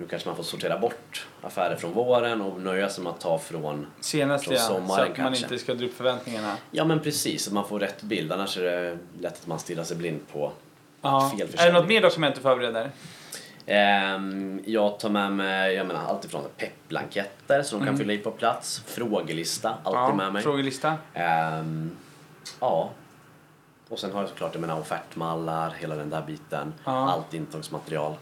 Nu 0.01 0.08
kanske 0.08 0.29
man 0.29 0.36
får 0.36 0.43
sortera 0.43 0.77
bort 0.79 1.27
affärer 1.41 1.75
från 1.75 1.93
våren 1.93 2.41
och 2.41 2.62
nöja 2.62 2.89
sig 2.89 3.03
med 3.03 3.13
att 3.13 3.20
ta 3.20 3.39
från 3.39 3.88
Senast 4.00 4.43
Från 4.46 4.53
ja, 4.53 4.60
så 4.62 4.67
sommaren 4.67 5.01
att 5.01 5.08
man 5.08 5.15
kanske. 5.15 5.43
inte 5.46 5.58
ska 5.58 5.74
dra 5.74 5.86
upp 5.86 5.93
förväntningarna. 5.98 6.58
Ja 6.72 6.86
men 6.86 7.00
precis, 7.00 7.43
så 7.46 7.53
man 7.53 7.67
får 7.67 7.79
rätt 7.79 8.01
bild. 8.03 8.31
Annars 8.31 8.58
är 8.58 8.63
det 8.63 8.98
lätt 9.20 9.34
att 9.34 9.48
man 9.48 9.60
stirrar 9.60 9.84
sig 9.84 9.98
blind 9.98 10.20
på 10.34 10.51
Ja. 11.01 11.31
fel 11.38 11.48
Är 11.58 11.65
det 11.65 11.74
något 11.79 11.88
mer 11.88 12.01
dokument 12.01 12.36
du 12.36 12.41
förbereder? 12.41 12.91
Ehm, 13.65 14.62
jag 14.65 15.00
tar 15.00 15.10
med 15.10 15.31
mig 15.31 15.74
jag 15.74 15.88
menar, 15.88 16.01
allt 16.05 16.25
ifrån 16.25 16.43
peppblanketter 16.58 17.63
som 17.63 17.79
de 17.79 17.86
kan 17.86 17.98
fylla 17.98 18.13
i 18.13 18.17
på 18.17 18.31
plats. 18.31 18.84
Frågelista, 18.86 19.70
alltid 19.84 19.98
Mm. 20.00 20.10
ja, 20.10 20.15
med 20.15 20.34
mig. 20.34 20.43
Frågelista. 20.43 20.93
Ehm, 21.13 21.91
ja. 22.60 22.89
Och 23.89 24.00
sen 24.00 24.12
har 24.12 24.20
jag 24.22 24.29
såklart 24.29 24.53
jag 24.53 24.62
menar, 24.62 24.79
offertmallar, 24.79 25.70
hela 25.79 25.96
den 25.96 26.10
där 26.10 26.22
biten. 26.22 26.74
Ja. 26.86 26.91
Allt 27.12 27.34
intagsmaterial. 27.34 28.13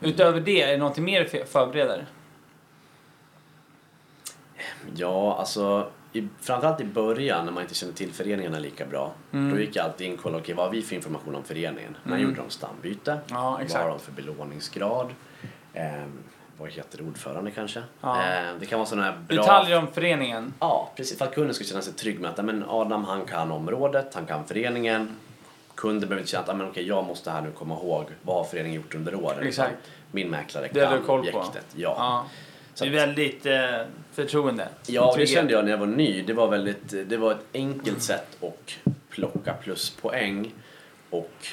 Utöver 0.00 0.40
det, 0.40 0.62
är 0.62 0.72
det 0.72 0.76
något 0.76 0.98
mer 0.98 1.28
du 1.32 1.44
förbereder? 1.46 2.06
Ja, 4.94 5.36
alltså 5.38 5.90
i, 6.12 6.28
framförallt 6.40 6.80
i 6.80 6.84
början 6.84 7.44
när 7.44 7.52
man 7.52 7.62
inte 7.62 7.74
kände 7.74 7.94
till 7.94 8.12
föreningarna 8.12 8.58
lika 8.58 8.86
bra. 8.86 9.12
Mm. 9.32 9.54
Då 9.54 9.60
gick 9.60 9.76
jag 9.76 9.84
alltid 9.84 10.06
in 10.06 10.14
och 10.14 10.20
kollade, 10.22 10.42
okej 10.42 10.54
vad 10.54 10.64
har 10.64 10.72
vi 10.72 10.82
för 10.82 10.94
information 10.94 11.34
om 11.34 11.44
föreningen? 11.44 11.96
När 12.02 12.18
gjorde 12.18 12.34
de 12.34 12.50
stambyte? 12.50 13.18
Ja. 13.26 13.60
Vad 13.70 13.82
har 13.82 13.88
de 13.88 14.00
för 14.00 14.12
belåningsgrad? 14.12 15.14
Ehm, 15.74 16.12
vad 16.58 16.70
heter 16.70 17.02
ordförande 17.02 17.50
kanske? 17.50 17.82
Ja. 18.00 18.22
Ehm, 18.22 18.58
det 18.60 18.66
kan 18.66 18.78
vara 18.78 18.88
sådana 18.88 19.06
här 19.06 19.18
bra... 19.28 19.36
Detaljer 19.36 19.78
om 19.78 19.86
föreningen. 19.86 20.54
Ja, 20.60 20.92
precis. 20.96 21.18
För 21.18 21.24
att 21.24 21.34
kunden 21.34 21.54
ska 21.54 21.64
känna 21.64 21.82
sig 21.82 21.92
trygg 21.92 22.20
med 22.20 22.30
att 22.30 22.44
men 22.44 22.64
Adam 22.68 23.04
han 23.04 23.24
kan 23.24 23.52
området, 23.52 24.14
han 24.14 24.26
kan 24.26 24.44
föreningen. 24.44 25.16
Kunden 25.76 26.08
behöver 26.08 26.20
inte 26.20 26.30
känna 26.30 26.44
att 26.44 26.56
men, 26.56 26.66
okej, 26.68 26.86
jag 26.88 27.04
måste 27.04 27.30
här 27.30 27.40
nu 27.42 27.50
komma 27.52 27.74
ihåg 27.74 28.04
vad 28.22 28.36
har 28.36 28.44
föreningen 28.44 28.76
gjort 28.82 28.94
under 28.94 29.14
åren. 29.14 29.46
Exakt. 29.48 29.74
Min 30.12 30.30
mäklare 30.30 30.68
Det 30.72 30.80
kan 30.80 30.92
du 30.92 31.04
koll 31.06 31.30
på. 31.30 31.38
objektet. 31.38 31.66
Ja. 31.76 31.94
Ja. 31.98 32.26
Så 32.74 32.84
Det 32.84 32.90
är 32.90 33.06
väldigt 33.06 33.46
eh, 33.46 33.60
förtroende. 34.12 34.68
Ja, 34.86 35.14
det 35.18 35.26
kände 35.26 35.52
jag 35.52 35.64
när 35.64 35.70
jag 35.70 35.78
var 35.78 35.86
ny. 35.86 36.22
Det 36.22 36.32
var, 36.32 36.48
väldigt, 36.48 37.08
det 37.08 37.16
var 37.16 37.32
ett 37.32 37.46
enkelt 37.54 38.02
sätt 38.02 38.42
att 38.42 38.90
plocka 39.10 39.52
pluspoäng 39.52 40.52
och 41.10 41.46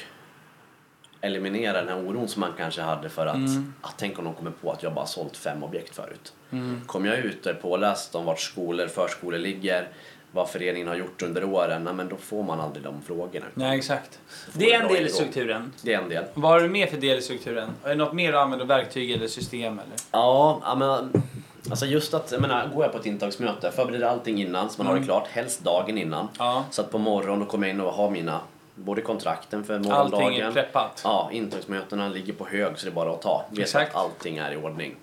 eliminera 1.20 1.80
den 1.80 1.88
här 1.88 2.08
oron 2.08 2.28
som 2.28 2.40
man 2.40 2.52
kanske 2.58 2.82
hade 2.82 3.08
för 3.08 3.26
att, 3.26 3.34
Mm. 3.36 3.74
att 3.80 3.94
tänk 3.98 4.18
om 4.18 4.24
de 4.24 4.34
kommer 4.34 4.50
på 4.50 4.70
att 4.72 4.82
jag 4.82 4.94
bara 4.94 5.06
sålt 5.06 5.36
fem 5.36 5.62
objekt 5.62 5.96
förut. 5.96 6.32
Mm. 6.50 6.80
Kom 6.86 7.04
jag 7.04 7.18
ut 7.18 7.46
och 7.46 7.52
är 7.52 7.56
påläst 7.56 8.14
om 8.14 8.24
vart 8.24 8.40
skolor, 8.40 8.86
förskolor 8.86 9.38
ligger, 9.38 9.88
vad 10.34 10.48
föreningen 10.50 10.88
har 10.88 10.94
gjort 10.94 11.22
under 11.22 11.44
åren, 11.44 11.84
nej, 11.84 11.94
men 11.94 12.08
då 12.08 12.16
får 12.16 12.42
man 12.42 12.60
aldrig 12.60 12.84
de 12.84 13.02
frågorna. 13.02 13.46
Nej, 13.54 13.78
exakt. 13.78 14.18
Det 14.52 14.72
är 14.74 14.80
en 14.82 14.88
del 14.92 15.06
i 15.06 15.08
strukturen. 15.08 15.72
Det 15.82 15.94
är 15.94 15.98
en 16.02 16.08
del. 16.08 16.24
Vad 16.34 16.50
har 16.50 16.60
du 16.60 16.68
mer 16.68 16.86
för 16.86 16.96
del 16.96 17.18
i 17.18 17.22
strukturen? 17.22 17.70
Är 17.84 17.88
det 17.88 17.94
något 17.94 18.12
mer 18.12 18.32
du 18.32 18.38
använder? 18.38 18.66
Verktyg 18.66 19.10
eller 19.10 19.28
system? 19.28 19.72
Eller? 19.72 19.94
Ja, 20.10 20.74
men 20.78 21.22
alltså 21.70 21.86
just 21.86 22.14
att, 22.14 22.32
jag 22.32 22.40
menar, 22.40 22.68
går 22.74 22.84
jag 22.84 22.92
på 22.92 22.98
ett 22.98 23.06
intagsmöte, 23.06 23.70
förbereder 23.70 24.06
allting 24.06 24.40
innan 24.40 24.70
så 24.70 24.82
man 24.82 24.92
har 24.92 24.98
det 25.00 25.04
klart, 25.04 25.26
helst 25.28 25.64
dagen 25.64 25.98
innan. 25.98 26.20
Mm. 26.20 26.32
Ja. 26.38 26.64
Så 26.70 26.82
att 26.82 26.90
på 26.90 26.98
morgonen 26.98 27.40
då 27.40 27.46
kommer 27.46 27.66
jag 27.66 27.74
in 27.74 27.80
och 27.80 27.92
har 27.92 28.10
mina, 28.10 28.40
både 28.74 29.00
kontrakten 29.02 29.64
för 29.64 29.74
Allting 29.74 29.92
morgondagen. 29.92 30.46
är 30.46 30.52
preppat. 30.52 31.00
Ja, 31.04 31.28
intagsmötena 31.32 32.08
ligger 32.08 32.32
på 32.32 32.46
hög 32.46 32.78
så 32.78 32.86
det 32.86 32.90
är 32.90 32.94
bara 32.94 33.10
att 33.12 33.22
ta. 33.22 33.44
Vet 33.50 33.58
Exakt. 33.60 33.94
att 33.94 34.00
allting 34.00 34.36
är 34.36 34.52
i 34.52 34.56
ordning. 34.56 34.96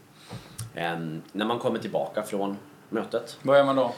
Ehm, 0.75 1.21
när 1.31 1.45
man 1.45 1.59
kommer 1.59 1.79
tillbaka 1.79 2.23
från 2.23 2.57
mötet, 2.89 3.37
Vad 3.41 3.57
gör 3.57 3.63
man 3.63 3.75
då? 3.75 3.93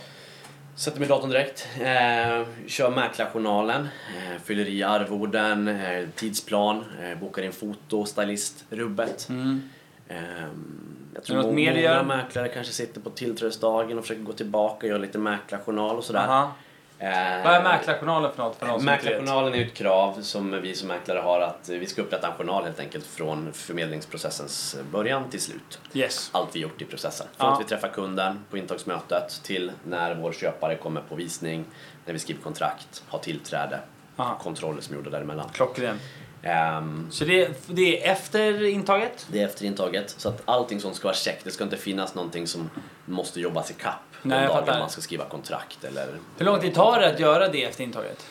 Sätter 0.76 1.00
mig 1.00 1.06
i 1.06 1.10
datorn 1.10 1.30
direkt, 1.30 1.68
eh, 1.82 2.48
kör 2.68 2.90
mäklarjournalen, 2.90 3.82
eh, 3.82 4.42
fyller 4.44 4.66
i 4.66 4.84
arvoden, 4.84 5.68
eh, 5.68 6.08
tidsplan, 6.16 6.86
eh, 7.02 7.20
bokar 7.20 7.44
in 7.44 7.52
foto, 7.52 8.06
stylist, 8.06 8.66
rubbet. 8.70 9.30
Mm. 9.30 9.70
Ehm, 10.08 10.98
jag 11.14 11.24
tror 11.24 11.38
du 11.38 11.44
många 11.44 12.04
mäklare 12.04 12.48
kanske 12.48 12.74
sitter 12.74 13.02
på 13.02 13.10
tillträdesdagen 13.10 13.98
och 13.98 14.04
försöker 14.04 14.24
gå 14.24 14.34
tillbaka 14.34 14.78
och 14.86 14.90
göra 14.90 14.98
lite 14.98 15.18
mäklarjournal 15.18 15.98
och 15.98 16.04
sådär. 16.04 16.20
Aha. 16.20 16.54
Ehm, 17.00 17.44
Vad 17.44 17.54
är 17.54 17.64
mäklarjournalen 17.64 18.32
för 18.36 18.44
något? 18.44 18.56
För 18.60 18.66
någon? 18.68 18.86
Mäklarjournalen 18.86 19.54
är 19.56 19.66
ett 19.66 19.74
krav 19.74 20.22
som 20.22 20.62
vi 20.62 20.76
som 20.76 20.88
mäklare 20.88 21.20
har 21.20 21.40
att 21.42 21.70
vi 21.70 21.86
ska 21.88 22.02
upprätta 22.02 22.28
en 22.28 22.34
journal 22.34 22.64
helt 22.64 22.80
enkelt 22.80 23.06
från 23.06 23.54
förmedlingsprocessens 23.54 24.76
början 24.92 25.30
till 25.30 25.42
slut. 25.42 25.80
Yes. 25.94 26.30
Allt 26.34 26.56
vi 26.56 26.60
gjort 26.60 26.82
i 26.82 26.86
processen. 26.86 27.28
Från 27.38 27.48
Ja. 27.48 27.54
att 27.54 27.60
vi 27.60 27.64
träffar 27.66 27.88
kunden 27.90 28.46
på 28.50 28.58
intagsmötet 28.58 29.44
till 29.44 29.72
när 29.84 30.16
vår 30.16 30.32
köpare 30.34 30.76
kommer 30.76 31.02
på 31.02 31.16
visning, 31.16 31.66
när 32.06 32.14
vi 32.14 32.20
skriver 32.20 32.42
kontrakt, 32.42 33.04
har 33.08 33.20
tillträde, 33.20 33.80
Ja. 34.16 34.38
kontroller 34.42 34.82
som 34.82 34.94
är 34.94 34.98
gjorda 34.98 35.10
däremellan. 35.10 35.50
Klockren. 35.54 36.00
Ehm, 36.44 37.08
Så 37.12 37.26
det, 37.26 37.64
det 37.68 38.04
är 38.08 38.12
efter 38.12 38.64
intaget? 38.64 39.28
det 39.32 39.42
är 39.42 39.46
efter 39.46 39.66
intaget, 39.66 40.10
så 40.18 40.30
att 40.30 40.42
allting 40.46 40.80
som 40.80 40.94
ska 40.94 41.08
vara 41.08 41.16
check, 41.16 41.40
det 41.44 41.52
ska 41.52 41.64
inte 41.64 41.78
finnas 41.78 42.16
någonting 42.16 42.48
som 42.48 42.70
måste 43.06 43.40
jobbas 43.40 43.72
i 43.72 43.74
kapp 43.74 44.13
Nej, 44.24 44.44
jag 44.44 44.52
fattar. 44.52 44.80
man 44.80 44.90
ska 44.90 45.02
skriva 45.02 45.26
kontrakt 45.26 45.84
eller... 45.84 46.08
Hur 46.38 46.46
lång 46.46 46.60
tid 46.60 46.76
tar 46.76 47.00
det 47.00 47.08
att 47.10 47.20
göra 47.20 47.48
det 47.48 47.64
efter 47.64 47.84
intaget? 47.84 48.26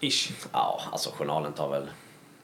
Ish. 0.00 0.30
Ja, 0.52 0.80
alltså 0.92 1.10
journalen 1.10 1.52
tar 1.52 1.68
väl 1.68 1.86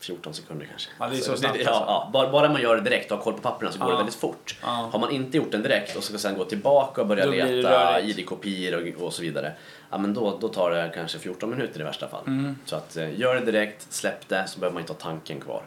14 0.01 0.35
sekunder 0.35 0.67
kanske. 0.71 0.91
Ja, 0.99 1.07
det 1.07 1.17
är 1.17 1.21
så 1.21 1.37
snabbt 1.37 1.59
ja, 1.61 1.71
alltså. 1.71 1.85
ja, 1.87 2.11
bara, 2.13 2.31
bara 2.31 2.49
man 2.49 2.63
gör 2.63 2.77
det 2.77 2.81
direkt 2.83 3.11
och 3.11 3.17
har 3.17 3.25
koll 3.25 3.35
på 3.35 3.41
papperna 3.41 3.73
så 3.73 3.79
går 3.79 3.89
Ja. 3.89 3.93
det 3.93 3.97
väldigt 3.97 4.15
fort. 4.15 4.57
Ja. 4.63 4.69
Har 4.93 4.99
man 4.99 5.11
inte 5.11 5.37
gjort 5.37 5.53
den 5.53 5.63
direkt 5.63 5.97
och 5.97 6.05
ska 6.05 6.19
sen 6.19 6.39
gå 6.39 6.45
tillbaka 6.45 7.01
och 7.01 7.07
börja 7.07 7.25
leta. 7.25 8.01
ID-kopior 8.01 8.95
och, 8.99 9.07
och 9.07 9.13
så 9.15 9.23
vidare. 9.23 9.53
Ja, 9.91 9.99
men 9.99 10.15
då, 10.15 10.39
då 10.41 10.49
tar 10.49 10.71
det 10.71 10.91
kanske 10.95 11.19
14 11.19 11.51
minuter 11.51 11.81
i 11.81 11.83
värsta 11.83 12.09
fall. 12.09 12.25
Mm. 12.27 12.59
Så 12.65 12.77
att 12.77 12.97
eh, 12.97 13.21
gör 13.21 13.35
det 13.35 13.41
direkt, 13.41 13.93
släpp 13.93 14.29
det, 14.29 14.45
så 14.49 14.61
behöver 14.61 14.75
man 14.75 14.81
inte 14.83 14.93
ha 14.93 15.01
tanken 15.01 15.41
kvar. 15.41 15.63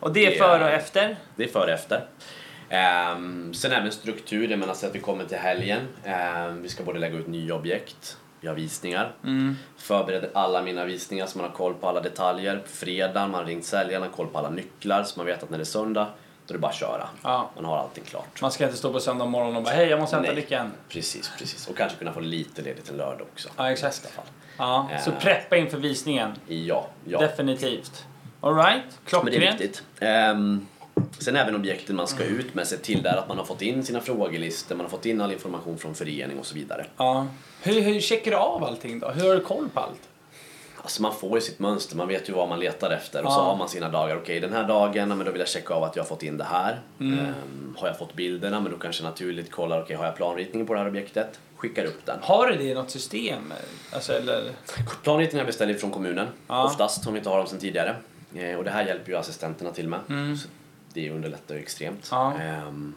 Och 0.00 0.12
det 0.12 0.26
är 0.26 0.30
Det 0.30 0.36
är- 0.36 0.42
före 0.42 0.64
och 0.64 0.70
efter? 0.70 1.16
Det 1.36 1.44
är 1.44 1.48
före 1.48 1.64
och 1.64 1.70
efter. 1.70 2.04
Ehm, 2.70 3.54
sen 3.54 3.72
även 3.72 3.92
struktur, 3.92 4.50
jag 4.50 4.58
menar 4.58 4.74
så 4.74 4.86
att 4.86 4.94
vi 4.94 4.98
kommer 5.00 5.24
till 5.24 5.38
helgen. 5.38 5.80
Ehm, 6.04 6.62
vi 6.62 6.68
ska 6.68 6.82
både 6.84 6.98
lägga 6.98 7.18
ut 7.18 7.26
nya 7.26 7.54
objekt, 7.54 8.16
vi 8.40 8.48
har 8.48 8.54
visningar. 8.54 9.12
Mm. 9.24 9.56
Förbereder 9.78 10.30
alla 10.34 10.62
mina 10.62 10.84
visningar 10.84 11.26
så 11.26 11.38
man 11.38 11.46
har 11.50 11.56
koll 11.56 11.74
på 11.74 11.88
alla 11.88 12.00
detaljer. 12.00 12.56
På 12.56 12.68
fredagen, 12.68 13.30
man 13.30 13.40
har 13.40 13.44
ringt 13.46 13.64
säljarna, 13.64 14.06
koll 14.08 14.26
på 14.26 14.38
alla 14.38 14.50
nycklar 14.50 15.02
så 15.04 15.18
man 15.18 15.26
vet 15.26 15.42
att 15.42 15.50
när 15.50 15.58
det 15.58 15.62
är 15.62 15.66
söndag, 15.66 16.06
då 16.46 16.52
är 16.52 16.52
det 16.52 16.58
bara 16.58 16.68
att 16.68 16.74
köra. 16.76 17.08
Ja. 17.22 17.50
Man 17.56 17.64
har 17.64 17.76
allting 17.78 18.04
klart. 18.04 18.42
Man 18.42 18.52
ska 18.52 18.64
inte 18.64 18.76
stå 18.76 18.92
på 18.92 19.00
söndag 19.00 19.24
morgon 19.26 19.56
och 19.56 19.62
bara 19.62 19.74
hej, 19.74 19.86
jag 19.88 20.00
måste 20.00 20.16
hämta 20.16 20.32
nyckeln. 20.32 20.70
Precis, 20.88 21.30
precis. 21.38 21.68
Och 21.68 21.76
kanske 21.76 21.98
kunna 21.98 22.12
få 22.12 22.20
lite 22.20 22.62
ledigt 22.62 22.90
en 22.90 22.96
lördag 22.96 23.26
också. 23.32 23.48
Ja, 23.56 23.70
exakt. 23.70 24.10
fall. 24.10 24.24
Ja, 24.56 24.88
så 25.04 25.10
Eh. 25.10 25.18
preppa 25.18 25.56
inför 25.56 25.78
visningen. 25.78 26.32
Ja, 26.46 26.88
ja. 27.04 27.18
Definitivt. 27.18 28.06
Alright, 28.40 28.82
Men 29.12 29.24
det 29.24 29.30
är 29.30 29.30
klockrent. 29.30 29.60
viktigt. 29.60 29.82
Ehm, 30.00 30.66
sen 31.18 31.36
även 31.36 31.54
objekten 31.56 31.96
man 31.96 32.06
ska 32.06 32.24
ut 32.24 32.54
med, 32.54 32.66
se 32.66 32.76
till 32.76 33.02
där 33.02 33.16
att 33.16 33.28
man 33.28 33.38
har 33.38 33.44
fått 33.44 33.62
in 33.62 33.84
sina 33.84 34.00
frågelistor, 34.00 34.76
man 34.76 34.84
har 34.86 34.90
fått 34.90 35.06
in 35.06 35.20
all 35.20 35.32
information 35.32 35.78
från 35.78 35.94
förening 35.94 36.38
och 36.38 36.46
så 36.46 36.54
vidare. 36.54 36.86
Ja. 36.96 37.26
Hur, 37.62 37.80
hur 37.80 38.00
checkar 38.00 38.30
du 38.30 38.36
av 38.36 38.64
allting 38.64 38.98
då? 38.98 39.08
Hur 39.08 39.28
har 39.28 39.34
du 39.34 39.40
koll 39.40 39.68
på 39.74 39.80
allt? 39.80 40.00
Alltså 40.82 41.02
man 41.02 41.14
får 41.14 41.34
ju 41.34 41.40
sitt 41.40 41.58
mönster, 41.58 41.96
man 41.96 42.08
vet 42.08 42.28
ju 42.28 42.32
vad 42.32 42.48
man 42.48 42.60
letar 42.60 42.90
efter 42.90 43.24
och 43.24 43.32
så 43.32 43.38
Ja. 43.38 43.42
har 43.44 43.56
man 43.56 43.68
sina 43.68 43.88
dagar. 43.88 44.16
Okej, 44.16 44.40
den 44.40 44.52
här 44.52 44.68
dagen, 44.68 45.08
men 45.08 45.18
då 45.24 45.30
vill 45.30 45.38
jag 45.40 45.48
checka 45.48 45.74
av 45.74 45.84
att 45.84 45.96
jag 45.96 46.02
har 46.02 46.08
fått 46.08 46.22
in 46.22 46.36
det 46.36 46.44
här. 46.44 46.80
Mm. 47.00 47.18
Ehm, 47.18 47.76
har 47.78 47.88
jag 47.88 47.98
fått 47.98 48.14
bilderna, 48.14 48.60
men 48.60 48.72
då 48.72 48.78
kanske 48.78 49.02
naturligt 49.02 49.50
kollar, 49.50 49.82
okej, 49.82 49.96
har 49.96 50.04
jag 50.04 50.16
planritningen 50.16 50.66
på 50.66 50.74
det 50.74 50.80
här 50.80 50.88
objektet? 50.88 51.40
Skickar 51.56 51.84
upp 51.84 52.06
den. 52.06 52.18
Har 52.22 52.46
du 52.46 52.56
det 52.56 52.64
i 52.64 52.74
något 52.74 52.90
system? 52.90 53.52
Alltså, 53.92 54.12
eller? 54.12 54.42
Planritningar 55.02 55.44
beställer 55.46 55.72
vi 55.72 55.78
från 55.78 55.90
kommunen, 55.90 56.26
Ja. 56.46 56.64
oftast, 56.64 57.06
om 57.06 57.12
vi 57.12 57.18
inte 57.18 57.30
har 57.30 57.38
dem 57.38 57.46
sedan 57.46 57.58
tidigare. 57.58 57.96
Eh, 58.34 58.54
och 58.58 58.64
det 58.64 58.70
här 58.70 58.86
hjälper 58.86 59.10
ju 59.12 59.18
assistenterna 59.18 59.70
till 59.70 59.88
med. 59.88 60.00
Mm. 60.08 60.36
Det 60.92 61.10
underlättar 61.10 61.54
ju 61.54 61.60
extremt. 61.60 62.08
Ja. 62.10 62.34
Ehm, 62.40 62.94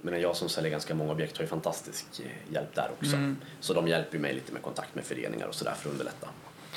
men 0.00 0.20
jag 0.20 0.36
som 0.36 0.48
säljer 0.48 0.70
ganska 0.70 0.94
många 0.94 1.12
objekt 1.12 1.36
har 1.36 1.44
ju 1.44 1.48
fantastisk 1.48 2.06
eh, 2.20 2.52
hjälp 2.52 2.74
där 2.74 2.90
också. 2.98 3.16
Mm. 3.16 3.36
Så 3.60 3.74
de 3.74 3.88
hjälper 3.88 4.18
mig 4.18 4.34
lite 4.34 4.52
med 4.52 4.62
kontakt 4.62 4.94
med 4.94 5.04
föreningar 5.04 5.46
och 5.46 5.54
sådär 5.54 5.72
för 5.72 5.88
att 5.88 5.92
underlätta. 5.92 6.28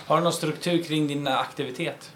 Har 0.05 0.17
du 0.17 0.23
någon 0.23 0.33
struktur 0.33 0.83
kring 0.83 1.07
din 1.07 1.27
aktivitet? 1.27 2.11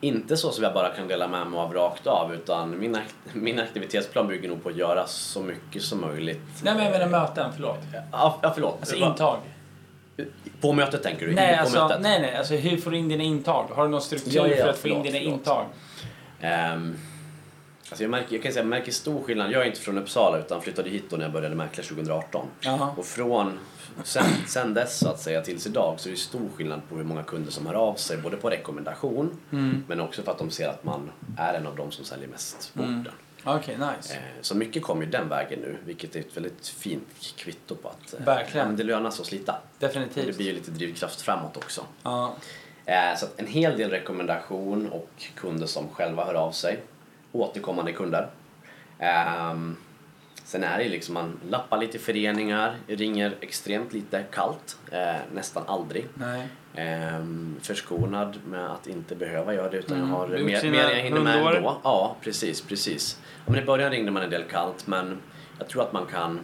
Inte 0.00 0.36
så 0.36 0.52
som 0.52 0.64
jag 0.64 0.74
bara 0.74 0.88
kan 0.88 1.08
dela 1.08 1.28
med 1.28 1.46
mig 1.46 1.60
av 1.60 1.74
rakt 1.74 2.06
av 2.06 2.34
utan 2.34 2.78
min, 2.78 2.98
min 3.32 3.58
aktivitetsplan 3.58 4.28
bygger 4.28 4.48
nog 4.48 4.62
på 4.62 4.68
att 4.68 4.76
göra 4.76 5.06
så 5.06 5.42
mycket 5.42 5.82
som 5.82 6.00
möjligt. 6.00 6.42
Nej, 6.62 6.74
men 6.74 6.84
jag 6.84 6.92
menar 6.92 7.08
möten, 7.20 7.52
förlåt. 7.54 7.78
Ja, 8.12 8.38
ja 8.42 8.52
förlåt. 8.54 8.76
Alltså 8.80 8.96
intag. 8.96 9.38
På 10.60 10.72
mötet 10.72 11.02
tänker 11.02 11.26
du? 11.26 11.34
Nej, 11.34 11.56
på 11.56 11.62
alltså, 11.62 11.82
mötet? 11.82 12.00
nej, 12.00 12.20
nej. 12.20 12.36
Alltså, 12.36 12.54
hur 12.54 12.76
får 12.76 12.90
du 12.90 12.96
in 12.96 13.08
dina 13.08 13.22
intag? 13.24 13.66
Har 13.74 13.84
du 13.84 13.90
någon 13.90 14.02
struktur 14.02 14.32
Ja, 14.36 14.46
ja, 14.46 14.56
för 14.56 14.68
att 14.68 14.78
få 14.78 14.88
in 14.88 15.02
dina 15.02 15.18
intag? 15.18 15.66
Ehm, 16.40 16.96
Alltså 17.90 18.04
jag, 18.04 18.10
märker, 18.10 18.34
jag 18.34 18.42
kan 18.42 18.52
säga, 18.52 18.62
jag 18.62 18.68
märker 18.68 18.92
stor 18.92 19.22
skillnad. 19.22 19.52
Jag 19.52 19.62
är 19.62 19.66
inte 19.66 19.80
från 19.80 19.98
Uppsala 19.98 20.38
utan 20.38 20.62
flyttade 20.62 20.90
hit 20.90 21.04
då 21.10 21.16
när 21.16 21.24
jag 21.24 21.32
började 21.32 21.54
mäkla 21.54 21.82
2018. 21.82 22.46
Jaha. 22.60 22.90
Och 22.96 23.04
från 23.04 23.58
sen, 24.04 24.24
sen 24.46 24.74
dess 24.74 24.98
så 24.98 25.08
att 25.08 25.20
säga 25.20 25.40
tills 25.40 25.66
idag 25.66 25.94
så 25.98 26.08
är 26.08 26.10
det 26.10 26.16
stor 26.16 26.48
skillnad 26.56 26.80
på 26.88 26.96
hur 26.96 27.04
många 27.04 27.22
kunder 27.22 27.52
som 27.52 27.66
hör 27.66 27.74
av 27.74 27.94
sig. 27.94 28.16
Både 28.16 28.36
på 28.36 28.50
rekommendation 28.50 29.36
men 29.86 30.00
också 30.00 30.22
för 30.22 30.32
att 30.32 30.38
de 30.38 30.50
ser 30.50 30.68
att 30.68 30.84
man 30.84 31.10
är 31.38 31.54
en 31.54 31.66
av 31.66 31.76
de 31.76 31.90
som 31.90 32.04
säljer 32.04 32.28
mest 32.28 32.74
på 32.74 32.80
orten. 32.82 33.12
Okej, 33.46 33.78
nice. 33.78 34.14
Eh, 34.14 34.20
Så 34.40 34.54
mycket 34.54 34.82
kommer 34.82 35.04
ju 35.04 35.10
den 35.10 35.28
vägen 35.28 35.58
nu, 35.60 35.76
vilket 35.84 36.16
är 36.16 36.20
ett 36.20 36.36
väldigt 36.36 36.68
fint 36.68 37.34
kvitto 37.36 37.74
på 37.74 37.88
att 37.88 38.14
eh, 38.14 38.24
Verkligen. 38.26 38.58
ja, 38.58 38.66
men 38.66 38.76
det 38.76 38.82
lönar 38.84 39.10
sig 39.10 39.20
att 39.22 39.26
slita. 39.26 39.52
Och 39.52 39.58
det 39.78 39.86
Definitivt. 39.86 40.36
blir 40.36 40.46
ju 40.46 40.52
lite 40.52 40.70
drivkraft 40.70 41.20
framåt 41.20 41.56
också. 41.56 41.84
Ja. 42.02 42.34
Eh, 42.84 43.16
Så 43.16 43.26
en 43.36 43.46
hel 43.46 43.78
del 43.78 43.90
rekommendation 43.90 44.88
och 44.90 45.10
kunder 45.34 45.66
som 45.66 45.88
själva 45.88 46.24
hör 46.24 46.34
av 46.34 46.52
sig. 46.52 46.80
Återkommande 47.32 47.92
kunder. 47.92 48.28
Ehm, 48.98 49.76
Sen 50.44 50.64
är 50.64 50.78
det 50.78 50.88
liksom, 50.88 51.14
man 51.14 51.40
lappar 51.48 51.78
lite 51.78 51.96
i 51.96 52.00
föreningar, 52.00 52.76
ringer 52.86 53.34
extremt 53.40 53.92
lite 53.92 54.22
kallt, 54.32 54.76
nästan 55.32 55.62
aldrig. 55.66 56.06
Nej. 56.14 56.48
Ehm, 56.76 57.56
förskonad 57.62 58.38
med 58.46 58.70
att 58.70 58.86
inte 58.86 59.14
behöva 59.14 59.54
göra 59.54 59.70
det 59.70 59.76
utan 59.76 59.96
Mm. 59.96 60.08
jag 60.10 60.16
har 60.16 60.28
har 60.28 60.38
mer, 60.38 60.70
mer 60.70 60.82
jag 60.90 60.94
hinner 61.02 61.20
med 61.20 61.36
ändå. 61.56 61.80
Ja, 61.84 62.16
precis, 62.20 62.60
precis. 62.60 63.18
Ja, 63.46 63.52
men 63.52 63.62
I 63.62 63.66
början 63.66 63.90
ringde 63.90 64.10
man 64.10 64.22
en 64.22 64.30
del 64.30 64.44
kallt 64.44 64.86
men 64.86 65.18
jag 65.58 65.68
tror 65.68 65.82
att 65.82 65.92
man 65.92 66.06
kan 66.06 66.40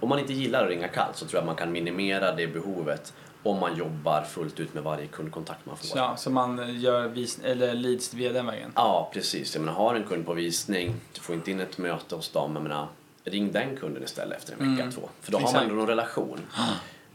om 0.00 0.08
man 0.08 0.18
inte 0.18 0.32
gillar 0.32 0.62
att 0.64 0.70
ringa 0.70 0.88
kallt 0.88 1.16
så 1.16 1.24
tror 1.26 1.36
jag 1.36 1.40
att 1.42 1.46
man 1.46 1.56
kan 1.56 1.72
minimera 1.72 2.32
det 2.32 2.46
behovet 2.46 3.12
om 3.42 3.60
man 3.60 3.76
jobbar 3.76 4.22
fullt 4.22 4.60
ut 4.60 4.74
med 4.74 4.82
varje 4.82 5.06
kundkontakt 5.06 5.66
man 5.66 5.76
får. 5.76 5.84
Så, 5.86 5.98
ja, 5.98 6.16
så 6.16 6.30
man 6.30 6.80
gör 6.80 7.08
vis- 7.08 7.40
eller 7.44 7.74
leads 7.74 8.14
via 8.14 8.32
den 8.32 8.46
vägen. 8.46 8.72
Ja, 8.74 9.10
precis. 9.12 9.54
Jag 9.54 9.60
menar, 9.60 9.72
har 9.72 9.94
en 9.94 10.02
kund 10.04 10.26
på 10.26 10.32
visning, 10.34 10.94
du 11.12 11.20
får 11.20 11.34
inte 11.34 11.50
in 11.50 11.60
ett 11.60 11.78
möte 11.78 12.14
hos 12.16 12.28
dem, 12.30 12.52
jag 12.54 12.62
menar, 12.62 12.86
ring 13.24 13.52
den 13.52 13.76
kunden 13.76 14.02
istället 14.04 14.38
efter 14.38 14.52
en 14.52 14.58
vecka, 14.70 14.82
Mm. 14.82 14.94
två. 14.94 15.08
För 15.20 15.32
då 15.32 15.38
har 15.38 15.42
Exakt. 15.42 15.54
man 15.54 15.62
ändå 15.62 15.74
någon 15.74 15.86
relation. 15.86 16.40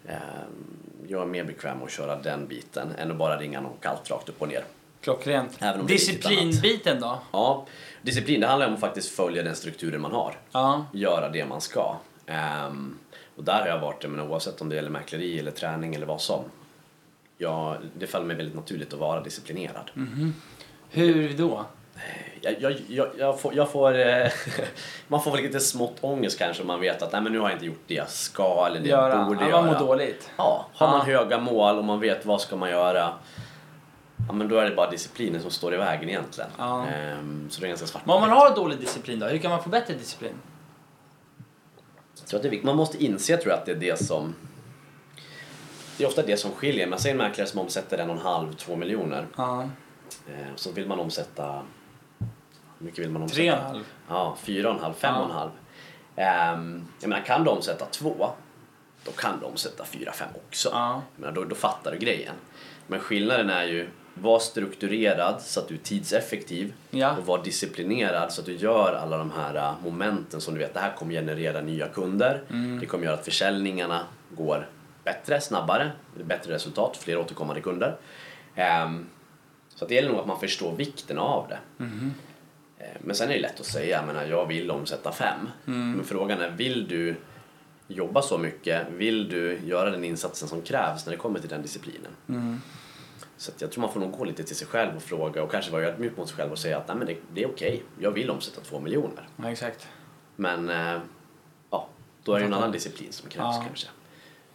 Ehm, 0.07 0.17
Jag 1.12 1.22
är 1.22 1.25
mer 1.25 1.44
bekväm 1.44 1.78
med 1.78 1.86
att 1.86 1.92
köra 1.92 2.16
den 2.16 2.48
biten 2.48 2.92
än 2.98 3.12
att 3.12 3.18
bara 3.18 3.39
ringa 3.39 3.62
någon 3.62 3.78
kallt 3.82 4.12
rakt 4.12 4.30
upp 4.30 4.42
och 4.42 4.48
ner. 4.48 4.63
Klockrent. 5.01 5.60
Det 5.60 5.80
Disciplinbiten 5.88 7.01
då? 7.01 7.22
Ja, 7.32 7.66
disciplin, 8.01 8.42
det 8.42 8.48
handlar 8.48 8.68
om 8.68 8.74
att 8.74 8.80
faktiskt 8.80 9.10
följa 9.10 9.44
den 9.44 9.56
strukturen 9.56 10.01
man 10.01 10.12
har. 10.12 10.38
Ja. 10.51 10.86
Göra 10.94 11.30
det 11.30 11.46
man 11.46 11.62
ska. 11.62 11.96
Ehm, 12.25 12.98
och 13.36 13.44
där 13.44 13.62
har 13.62 13.68
jag 13.68 13.80
varit, 13.80 14.04
jag 14.04 14.12
menar, 14.12 14.30
oavsett 14.30 14.62
om 14.62 14.70
det 14.70 14.75
gäller 14.75 14.89
mäkleri 14.89 15.39
eller 15.39 15.51
träning 15.51 15.96
eller 15.96 16.06
vad 16.06 16.22
som. 16.22 16.44
Ja, 17.38 17.78
det 17.98 18.08
faller 18.08 18.25
mig 18.25 18.36
väldigt 18.36 18.56
naturligt 18.56 18.94
att 18.94 19.00
vara 19.00 19.22
disciplinerad. 19.22 19.92
Hur 20.89 21.38
då? 21.38 21.66
Jag, 22.41 22.75
jag, 22.88 23.08
jag, 23.17 23.39
får, 23.39 23.55
jag 23.55 23.69
får, 23.72 24.00
eh, 24.00 24.27
man 25.08 25.24
får 25.24 25.31
väl 25.31 25.41
lite 25.41 25.60
smått 25.60 25.98
ångest 26.01 26.39
kanske 26.39 26.62
om 26.63 26.67
man 26.67 26.79
vet 26.79 27.01
att 27.01 27.12
nej, 27.12 27.22
men 27.22 27.31
nu 27.31 27.39
har 27.39 27.50
jag 27.50 27.55
inte 27.55 27.65
gjort 27.65 27.84
det 27.88 27.93
jag 27.93 28.10
ska 28.10 28.65
eller 28.67 28.79
det 28.79 28.88
Göra. 28.89 29.13
jag 29.17 29.27
borde 29.27 29.41
Ja, 29.43 29.50
göra. 29.50 29.62
man 29.62 29.74
mår 29.74 29.79
dåligt. 29.79 30.29
Ja, 30.38 30.65
har 30.74 30.88
man 30.88 31.05
höga 31.05 31.38
mål 31.38 31.77
och 31.77 31.86
man 31.86 32.00
vet 32.00 32.25
vad 32.25 32.41
ska 32.41 32.55
man 32.55 32.69
göra 32.69 33.13
Ja, 34.27 34.34
men 34.34 34.48
då 34.48 34.58
är 34.58 34.69
det 34.69 34.75
bara 34.75 34.89
disciplinen 34.89 35.41
som 35.41 35.51
står 35.51 35.74
i 35.74 35.77
vägen 35.77 36.10
egentligen. 36.10 36.50
Ja. 36.58 36.86
Ehm, 36.88 37.48
så 37.50 37.62
det 37.62 37.65
är 37.65 37.69
ganska 37.69 37.88
svart 37.88 38.05
Men 38.05 38.15
om 38.15 38.22
man 38.22 38.29
har 38.29 38.55
dålig 38.55 38.79
disciplin 38.79 39.19
då? 39.19 39.25
Hur 39.25 39.38
kan 39.38 39.51
man 39.51 39.63
få 39.63 39.69
bättre 39.69 39.93
disciplin? 39.93 40.34
Jag 42.19 42.27
tror 42.27 42.38
att 42.38 42.41
det 42.43 42.50
är 42.50 42.51
viktigt. 42.51 42.65
Man 42.65 42.75
måste 42.75 43.03
inse 43.03 43.38
tror 43.38 43.50
jag, 43.51 43.60
att 43.60 43.65
det 43.65 43.72
är 43.72 43.75
det 43.75 44.00
som... 44.05 44.36
Det 45.98 46.03
är 46.03 46.08
ofta 46.08 46.22
det 46.22 46.38
som 46.38 46.51
skiljer. 46.51 46.88
Man 46.88 47.00
säger 47.00 47.13
en 47.15 47.17
mäklare 47.17 47.48
som 47.48 47.60
omsätter 47.60 47.98
en 47.98 48.10
och 48.10 48.15
en 48.15 48.22
halv, 48.22 48.53
två 48.53 48.75
miljoner. 48.75 49.27
Ja. 49.38 49.62
Eh, 50.27 50.48
så 50.55 50.72
vill 50.72 50.88
man 50.88 51.00
omsätta... 51.00 51.62
Hur 52.79 52.86
mycket 52.86 53.00
vill 53.00 53.09
man 53.12 53.21
omsätta? 53.21 53.36
Tre 53.41 53.51
och 53.51 53.57
en 53.57 53.65
halv. 53.65 53.83
Ja, 54.09 54.38
fyra 54.43 54.69
och 54.69 54.75
en 54.75 54.81
halv, 54.81 54.93
fem 54.93 55.13
Ja. 55.15 55.19
och 55.21 55.25
en 55.29 55.36
halv. 55.36 55.50
Ehm, 56.15 56.86
jag 57.01 57.09
menar, 57.09 57.25
kan 57.25 57.43
du 57.43 57.50
omsätta 57.50 57.86
två, 57.86 58.29
då 59.05 59.12
kan 59.12 59.39
du 59.39 59.45
omsätta 59.45 59.86
fyra, 59.86 60.12
fem 60.12 60.27
också. 60.48 60.69
Ja. 60.74 61.01
Jag 61.15 61.21
menar, 61.21 61.36
då, 61.36 61.43
då 61.43 61.55
fattar 61.55 61.91
du 61.91 61.98
grejen. 61.98 62.36
Men 62.88 63.00
skillnaden 63.00 63.50
är 63.50 63.63
ju, 63.63 63.89
var 64.13 64.39
strukturerad 64.39 65.41
så 65.41 65.59
att 65.59 65.67
du 65.67 65.74
är 65.74 65.79
tidseffektiv 65.79 66.74
Ja. 66.89 67.15
och 67.17 67.25
var 67.25 67.43
disciplinerad 67.43 68.31
så 68.33 68.41
att 68.41 68.45
du 68.45 68.55
gör 68.55 68.93
alla 68.93 69.17
de 69.17 69.31
här 69.31 69.55
äh, 69.55 69.74
momenten 69.83 70.41
som 70.41 70.53
du 70.53 70.59
vet, 70.59 70.74
det 70.74 70.79
här 70.79 70.93
kommer 70.95 71.13
generera 71.13 71.62
nya 71.62 71.88
kunder. 71.88 72.41
Mm. 72.49 72.80
Det 72.80 72.86
kommer 72.86 73.06
göra 73.06 73.15
att 73.15 73.25
försäljningarna 73.25 74.01
går 74.32 74.67
bättre, 75.04 75.41
snabbare, 75.41 75.91
bättre 76.25 76.54
resultat, 76.54 76.97
fler 76.97 77.17
återkommande 77.17 77.62
kunder. 77.62 77.95
Ehm, 78.56 79.06
så 79.75 79.86
det 79.86 79.95
gäller 79.95 80.10
nog 80.10 80.19
att 80.19 80.27
man 80.27 80.39
förstår 80.39 80.75
vikten 80.75 81.17
av 81.19 81.47
det. 81.49 81.60
Mm-hmm. 81.84 82.10
Eh, 82.80 82.86
Men 83.00 83.15
sen 83.15 83.30
är 83.30 83.34
det 83.34 83.39
lätt 83.42 83.60
att 83.60 83.65
säga, 83.65 83.98
jag 83.98 84.08
menar, 84.08 84.26
jag 84.26 84.46
vill 84.46 84.72
omsätta 84.72 85.12
fem. 85.12 85.50
Mm. 85.68 85.92
Men 85.92 86.06
frågan 86.06 86.42
är, 86.42 86.50
vill 86.50 86.88
du 86.88 87.15
jobba 87.88 88.22
så 88.22 88.38
mycket? 88.38 88.88
Vill 88.92 89.30
du 89.30 89.60
göra 89.65 89.89
den 89.89 90.04
insatsen 90.04 90.48
som 90.48 90.62
krävs 90.62 91.06
när 91.06 91.12
det 91.12 91.18
kommer 91.18 91.39
till 91.39 91.50
den 91.50 91.62
disciplinen? 91.62 92.12
Mm. 92.30 92.62
Så 93.38 93.52
jag 93.60 93.72
tror 93.72 93.82
man 93.82 93.92
får 93.94 94.00
nog 94.00 94.12
gå 94.12 94.24
lite 94.24 94.44
till 94.44 94.56
sig 94.56 94.68
själv 94.68 94.96
och 94.96 95.02
fråga 95.02 95.44
och 95.44 95.52
kanske 95.52 95.72
vara 95.72 95.84
ödmjuk 95.84 96.18
mot 96.18 96.28
sig 96.28 96.38
själv 96.38 96.52
och 96.52 96.60
säga 96.60 96.78
att 96.78 96.88
Nej, 96.88 96.98
men 96.98 97.08
det, 97.08 97.15
det 97.34 97.44
är 97.44 97.48
okej, 97.50 97.84
jag 98.00 98.12
vill 98.12 98.30
omsätta 98.30 98.62
två 98.62 98.80
miljoner. 98.80 99.28
Ja, 99.38 99.52
exakt. 99.52 99.88
Men 100.36 100.70
eh, 100.70 101.00
ja, 101.70 101.88
då 102.24 102.34
är 102.34 102.39
det 102.39 102.46
en 102.46 102.54
annan 102.54 102.72
disciplin 102.72 103.12
som 103.13 103.30
krävs 103.30 103.56
Ja. 103.56 103.63
kanske. 103.68 103.88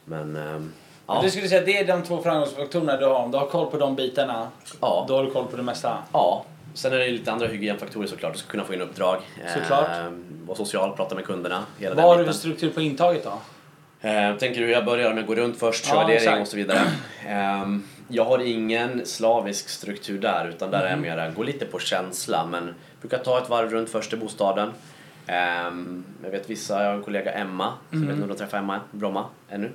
Men 0.05 0.37
eh, 0.37 0.43
Men 0.43 0.73
ja, 1.07 1.23
Du 1.23 1.31
skulle 1.31 1.49
säga 1.49 1.61
att 1.61 1.67
det 1.67 1.79
är 1.79 1.87
de 1.87 2.03
två 2.03 2.23
framgångsfaktorerna 2.23 2.97
du 2.97 3.05
har. 3.07 3.15
Om 3.15 3.31
du 3.31 3.39
har 3.39 3.47
koll 3.47 3.71
på 3.71 3.79
de 3.79 3.97
bitarna, 3.97 4.49
ja, 4.81 5.05
då 5.09 5.17
har 5.17 5.25
du 5.25 5.31
koll 5.31 5.47
på 5.47 5.57
det 5.57 5.63
mesta. 5.63 6.03
ja. 6.13 6.45
Sen 6.75 6.93
är 6.93 6.99
det 6.99 7.09
lite 7.11 7.33
andra 7.33 7.47
hygienfaktorer 7.47 8.07
såklart. 8.07 8.33
Du 8.33 8.39
ska 8.39 8.51
kunna 8.51 8.65
få 8.65 8.75
in 8.75 8.81
uppdrag. 8.81 9.21
Såklart. 9.55 9.89
Eh, 9.89 10.13
vara 10.47 10.57
social, 10.57 10.97
prata 10.97 11.15
med 11.15 11.25
kunderna. 11.25 11.65
Hela 11.79 11.95
Vad 11.95 12.05
har 12.05 12.19
du 12.19 12.25
för 12.25 12.33
struktur 12.33 12.71
på 12.71 12.81
intaget 12.81 13.25
då? 13.25 13.41
Eh, 14.09 14.37
tänker 14.37 14.61
du 14.61 14.67
hur 14.67 14.73
jag 14.73 14.85
börjar 14.85 15.15
med 15.15 15.21
att 15.21 15.27
gå 15.27 15.35
runt 15.35 15.59
först, 15.59 15.85
Ja, 15.87 15.93
köra 15.95 16.07
värdering 16.07 16.41
och 16.43 16.49
så 16.49 16.57
vidare. 16.57 16.81
Ehm, 17.27 17.83
jag 18.09 18.25
har 18.25 18.39
ingen 18.39 19.07
slavisk 19.07 19.69
struktur 19.69 20.19
där 20.21 20.49
utan 20.49 20.71
där 20.71 20.79
är 20.83 20.87
Mm. 20.93 21.05
jag 21.05 21.17
mera, 21.17 21.31
gå 21.31 21.43
lite 21.43 21.65
på 21.67 21.79
känsla 21.79 22.47
men 22.47 22.75
brukar 23.01 23.19
ta 23.19 23.39
ett 23.43 23.49
varv 23.49 23.71
runt 23.71 23.91
först 23.91 24.13
i 24.13 24.17
bostaden. 24.17 24.71
Ehm, 25.27 26.05
jag 26.25 26.31
vet 26.31 26.51
vissa, 26.51 26.83
jag 26.83 26.89
har 26.91 26.97
en 26.97 27.03
kollega 27.03 27.33
Emma, 27.33 27.65
så 27.91 27.97
jag 27.97 27.99
vet 27.99 28.03
Mm. 28.03 28.11
inte 28.11 28.23
om 28.23 28.29
du 28.29 28.33
har 28.35 28.39
träffat 28.39 28.59
Emma 28.59 28.81
Bromma 28.91 29.25
ännu? 29.51 29.73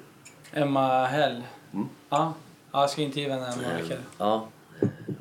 Emma 0.53 1.05
Hell. 1.05 1.43
Mm. 1.73 1.89
Ja. 2.09 2.33
ja, 2.71 2.81
jag 2.81 2.89
ska 2.89 3.01
intervjua 3.01 3.33
henne 3.33 3.45
om 3.53 3.61
några 3.61 3.75
Ehm, 3.75 3.81
veckor. 3.81 3.97
ja. 4.17 4.47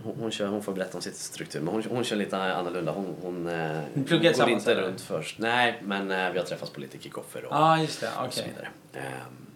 Hon, 0.05 0.15
hon, 0.21 0.31
kör, 0.31 0.47
hon 0.47 0.63
får 0.63 0.73
berätta 0.73 0.97
om 0.99 1.03
sitt 1.03 1.17
struktur, 1.17 1.61
men 1.61 1.75
hon, 1.75 1.83
hon 1.91 2.05
kör 2.05 2.17
lite 2.17 2.39
annorlunda. 2.39 2.93
Hon, 2.93 3.15
hon, 3.23 3.47
eh, 3.49 3.81
pluggar 4.07 4.33
går 4.35 4.49
inte 4.49 4.73
eller? 4.73 4.83
runt 4.83 5.01
först. 5.01 5.39
Nej, 5.39 5.79
men 5.83 6.11
eh, 6.11 6.31
vi 6.31 6.39
har 6.39 6.47
träffats 6.47 6.71
på 6.73 6.81
lite 6.81 6.99
kickoffer 6.99 7.45
och, 7.45 7.53
Ja, 7.53 7.79
just 7.79 8.01
det. 8.01 8.11
och 8.27 8.33
så 8.35 8.43
vidare. 8.45 8.69
Ehm, 8.95 9.47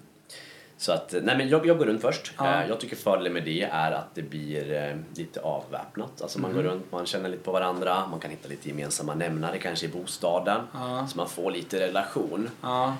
Så 0.76 0.92
att, 0.92 1.14
nej 1.22 1.36
men 1.36 1.48
jag, 1.48 1.66
jag 1.66 1.78
går 1.78 1.84
runt 1.84 2.00
först. 2.02 2.32
Ja. 2.38 2.62
Eh, 2.62 2.68
Jag 2.68 2.80
tycker 2.80 2.96
fördelen 2.96 3.32
med 3.32 3.44
det 3.44 3.62
är 3.62 3.92
att 3.92 4.14
det 4.14 4.22
blir 4.22 4.98
lite 5.16 5.40
avväpnat. 5.40 6.22
Alltså 6.22 6.38
man 6.40 6.50
Mhm. 6.50 6.62
går 6.62 6.70
runt, 6.70 6.92
man 6.92 7.06
känner 7.06 7.28
lite 7.28 7.42
på 7.44 7.52
varandra, 7.52 8.06
man 8.10 8.20
kan 8.20 8.30
hitta 8.30 8.48
lite 8.48 8.68
gemensamma 8.68 9.14
nämnare 9.14 9.58
kanske 9.58 9.86
i 9.86 9.88
bostaden. 9.88 10.60
Ja. 10.74 11.06
Så 11.10 11.16
man 11.16 11.28
får 11.28 11.50
lite 11.50 11.80
relation. 11.80 12.50
Ja. 12.62 12.96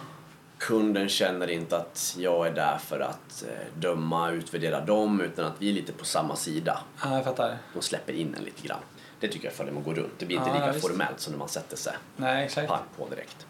Kunden 0.67 1.09
känner 1.09 1.51
inte 1.51 1.77
att 1.77 2.17
jag 2.19 2.47
är 2.47 2.55
där 2.55 2.79
för 2.79 3.01
att 3.01 3.45
eh, 3.49 3.79
döma, 3.81 4.31
utvärdera 4.31 4.81
dem, 4.81 5.21
utan 5.21 5.45
att 5.45 5.55
vi 5.59 5.69
är 5.69 5.73
lite 5.73 5.93
på 5.93 6.05
samma 6.05 6.37
sida. 6.37 6.79
ja, 7.05 7.15
jag 7.15 7.25
fattar. 7.25 7.59
De 7.75 7.83
släpper 7.83 8.13
in 8.13 8.35
en 8.39 8.45
lite 8.45 8.67
grann. 8.67 8.79
Det 9.21 9.29
tycker 9.29 9.45
jag 9.47 9.55
fördelen 9.55 9.75
med 9.75 9.81
att 9.89 9.97
gå 9.97 10.03
runt. 10.03 10.13
Det 10.19 10.27
blir 10.27 10.37
inte 10.37 10.51
Ja, 10.51 10.67
lika 10.67 10.81
formellt 10.81 11.21
som 11.21 11.33
när 11.33 11.39
man 11.39 11.49
sätter 11.49 11.77
sig 11.77 11.93
Nej, 12.17 12.45
exakt. 12.45 12.69
pang 12.69 12.83
på 12.99 13.09
direkt. 13.09 13.47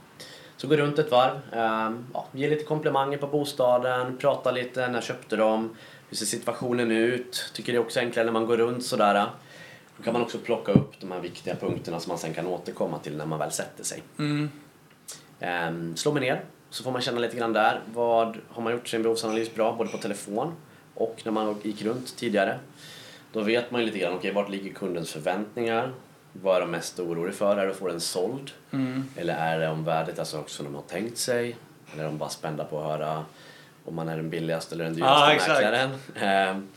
Så 0.57 0.69
gå 0.69 0.77
runt 0.77 0.99
ett 0.99 1.11
varv, 1.11 1.41
ehm, 1.53 2.07
ja, 2.15 2.27
ge 2.33 2.51
lite 2.51 2.65
komplimanger 2.65 3.19
på 3.19 3.27
bostaden, 3.27 4.17
prata 4.19 4.51
lite, 4.51 4.89
när 4.89 5.01
köpte 5.01 5.37
de, 5.37 5.77
hur 6.09 6.17
ser 6.17 6.27
situationen 6.27 6.91
ut? 6.91 7.51
Tycker 7.55 7.73
det 7.73 7.77
är 7.79 7.81
också 7.81 8.01
enklare 8.01 8.25
när 8.25 8.33
man 8.33 8.47
går 8.47 8.57
runt 8.57 8.85
sådär. 8.85 9.27
Då 9.97 10.03
kan 10.03 10.13
man 10.13 10.23
också 10.23 10.39
plocka 10.39 10.73
upp 10.73 11.01
de 11.01 11.13
här 11.13 11.21
viktiga 11.21 11.55
punkterna 11.57 12.01
som 12.01 12.09
man 12.11 12.19
sen 12.19 12.35
kan 12.35 12.47
återkomma 12.47 12.99
till 12.99 13.17
när 13.17 13.27
man 13.27 13.39
väl 13.39 13.53
sätter 13.53 13.85
sig. 13.85 14.03
Mm. 14.19 14.51
Ehm, 15.41 15.97
slå 15.97 16.13
mig 16.13 16.21
ner, 16.23 16.45
så 16.73 16.85
får 16.85 16.91
man 16.91 17.03
känna 17.03 17.19
lite 17.19 17.37
grann 17.37 17.53
där. 17.53 17.81
Vad 17.95 18.37
har 18.49 18.63
man 18.63 18.73
gjort 18.73 18.89
sin 18.89 19.03
behovsanalys 19.03 19.55
bra, 19.55 19.73
både 19.73 19.91
på 19.91 19.99
telefon 19.99 20.55
och 20.95 21.23
när 21.25 21.33
man 21.33 21.57
gick 21.63 21.83
runt 21.83 22.17
tidigare? 22.17 22.59
Då 23.33 23.41
vet 23.41 23.71
man 23.71 23.81
ju 23.81 23.87
lite 23.87 23.99
grann, 23.99 24.15
okej, 24.15 24.33
vart 24.33 24.49
ligger 24.49 24.73
kundens 24.73 25.13
förväntningar? 25.13 25.93
Vad 26.33 26.57
är 26.57 26.61
de 26.61 26.71
mest 26.71 27.01
oroliga 27.01 27.35
för? 27.35 27.57
Är 27.57 27.65
det 27.67 27.71
att 27.71 27.77
få 27.77 27.89
den 27.89 28.01
såld? 28.01 28.51
Mm. 28.71 29.05
Eller 29.17 29.35
är 29.35 29.59
det 29.59 29.69
om 29.69 29.85
värdet 29.85 30.19
är 30.19 30.25
saker 30.25 30.51
som 30.51 30.65
de 30.65 30.75
har 30.75 30.83
tänkt 30.83 31.19
sig? 31.19 31.57
Eller 31.93 32.03
är 32.03 32.07
de 32.07 32.19
bara 32.19 32.29
spända 32.29 32.65
på 32.65 32.81
att 32.81 32.87
höra 32.87 33.25
om 33.85 33.95
man 33.95 34.09
är 34.09 34.17
den 34.17 34.31
billigaste 34.31 34.75
eller 34.75 34.85
den 34.85 34.95
dyraste 34.95 35.33
exakt. 35.33 35.51
mäklaren? 35.53 35.91
Ehm, 36.17 36.69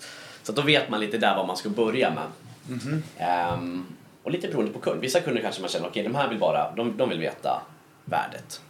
så 0.43 0.51
då 0.51 0.61
vet 0.61 0.89
man 0.89 0.99
lite 0.99 1.17
där 1.17 1.35
vad 1.35 1.47
man 1.47 1.57
ska 1.57 1.69
börja 1.69 2.13
med. 2.13 2.27
Mhm. 2.67 3.03
Ehm, 3.17 3.85
och 4.23 4.31
lite 4.31 4.47
beroende 4.47 4.71
på 4.71 4.79
kund. 4.79 5.01
Vissa 5.01 5.21
kunder 5.21 5.41
kanske 5.41 5.61
man 5.61 5.69
känner, 5.69 5.87
okej 5.87 6.03
de 6.03 6.15
här 6.15 6.29
vill 6.29 6.39
bara, 6.39 6.71
de, 6.75 6.97
de 6.97 7.09
vill 7.09 7.19
veta 7.19 7.61
värdet. 8.05 8.61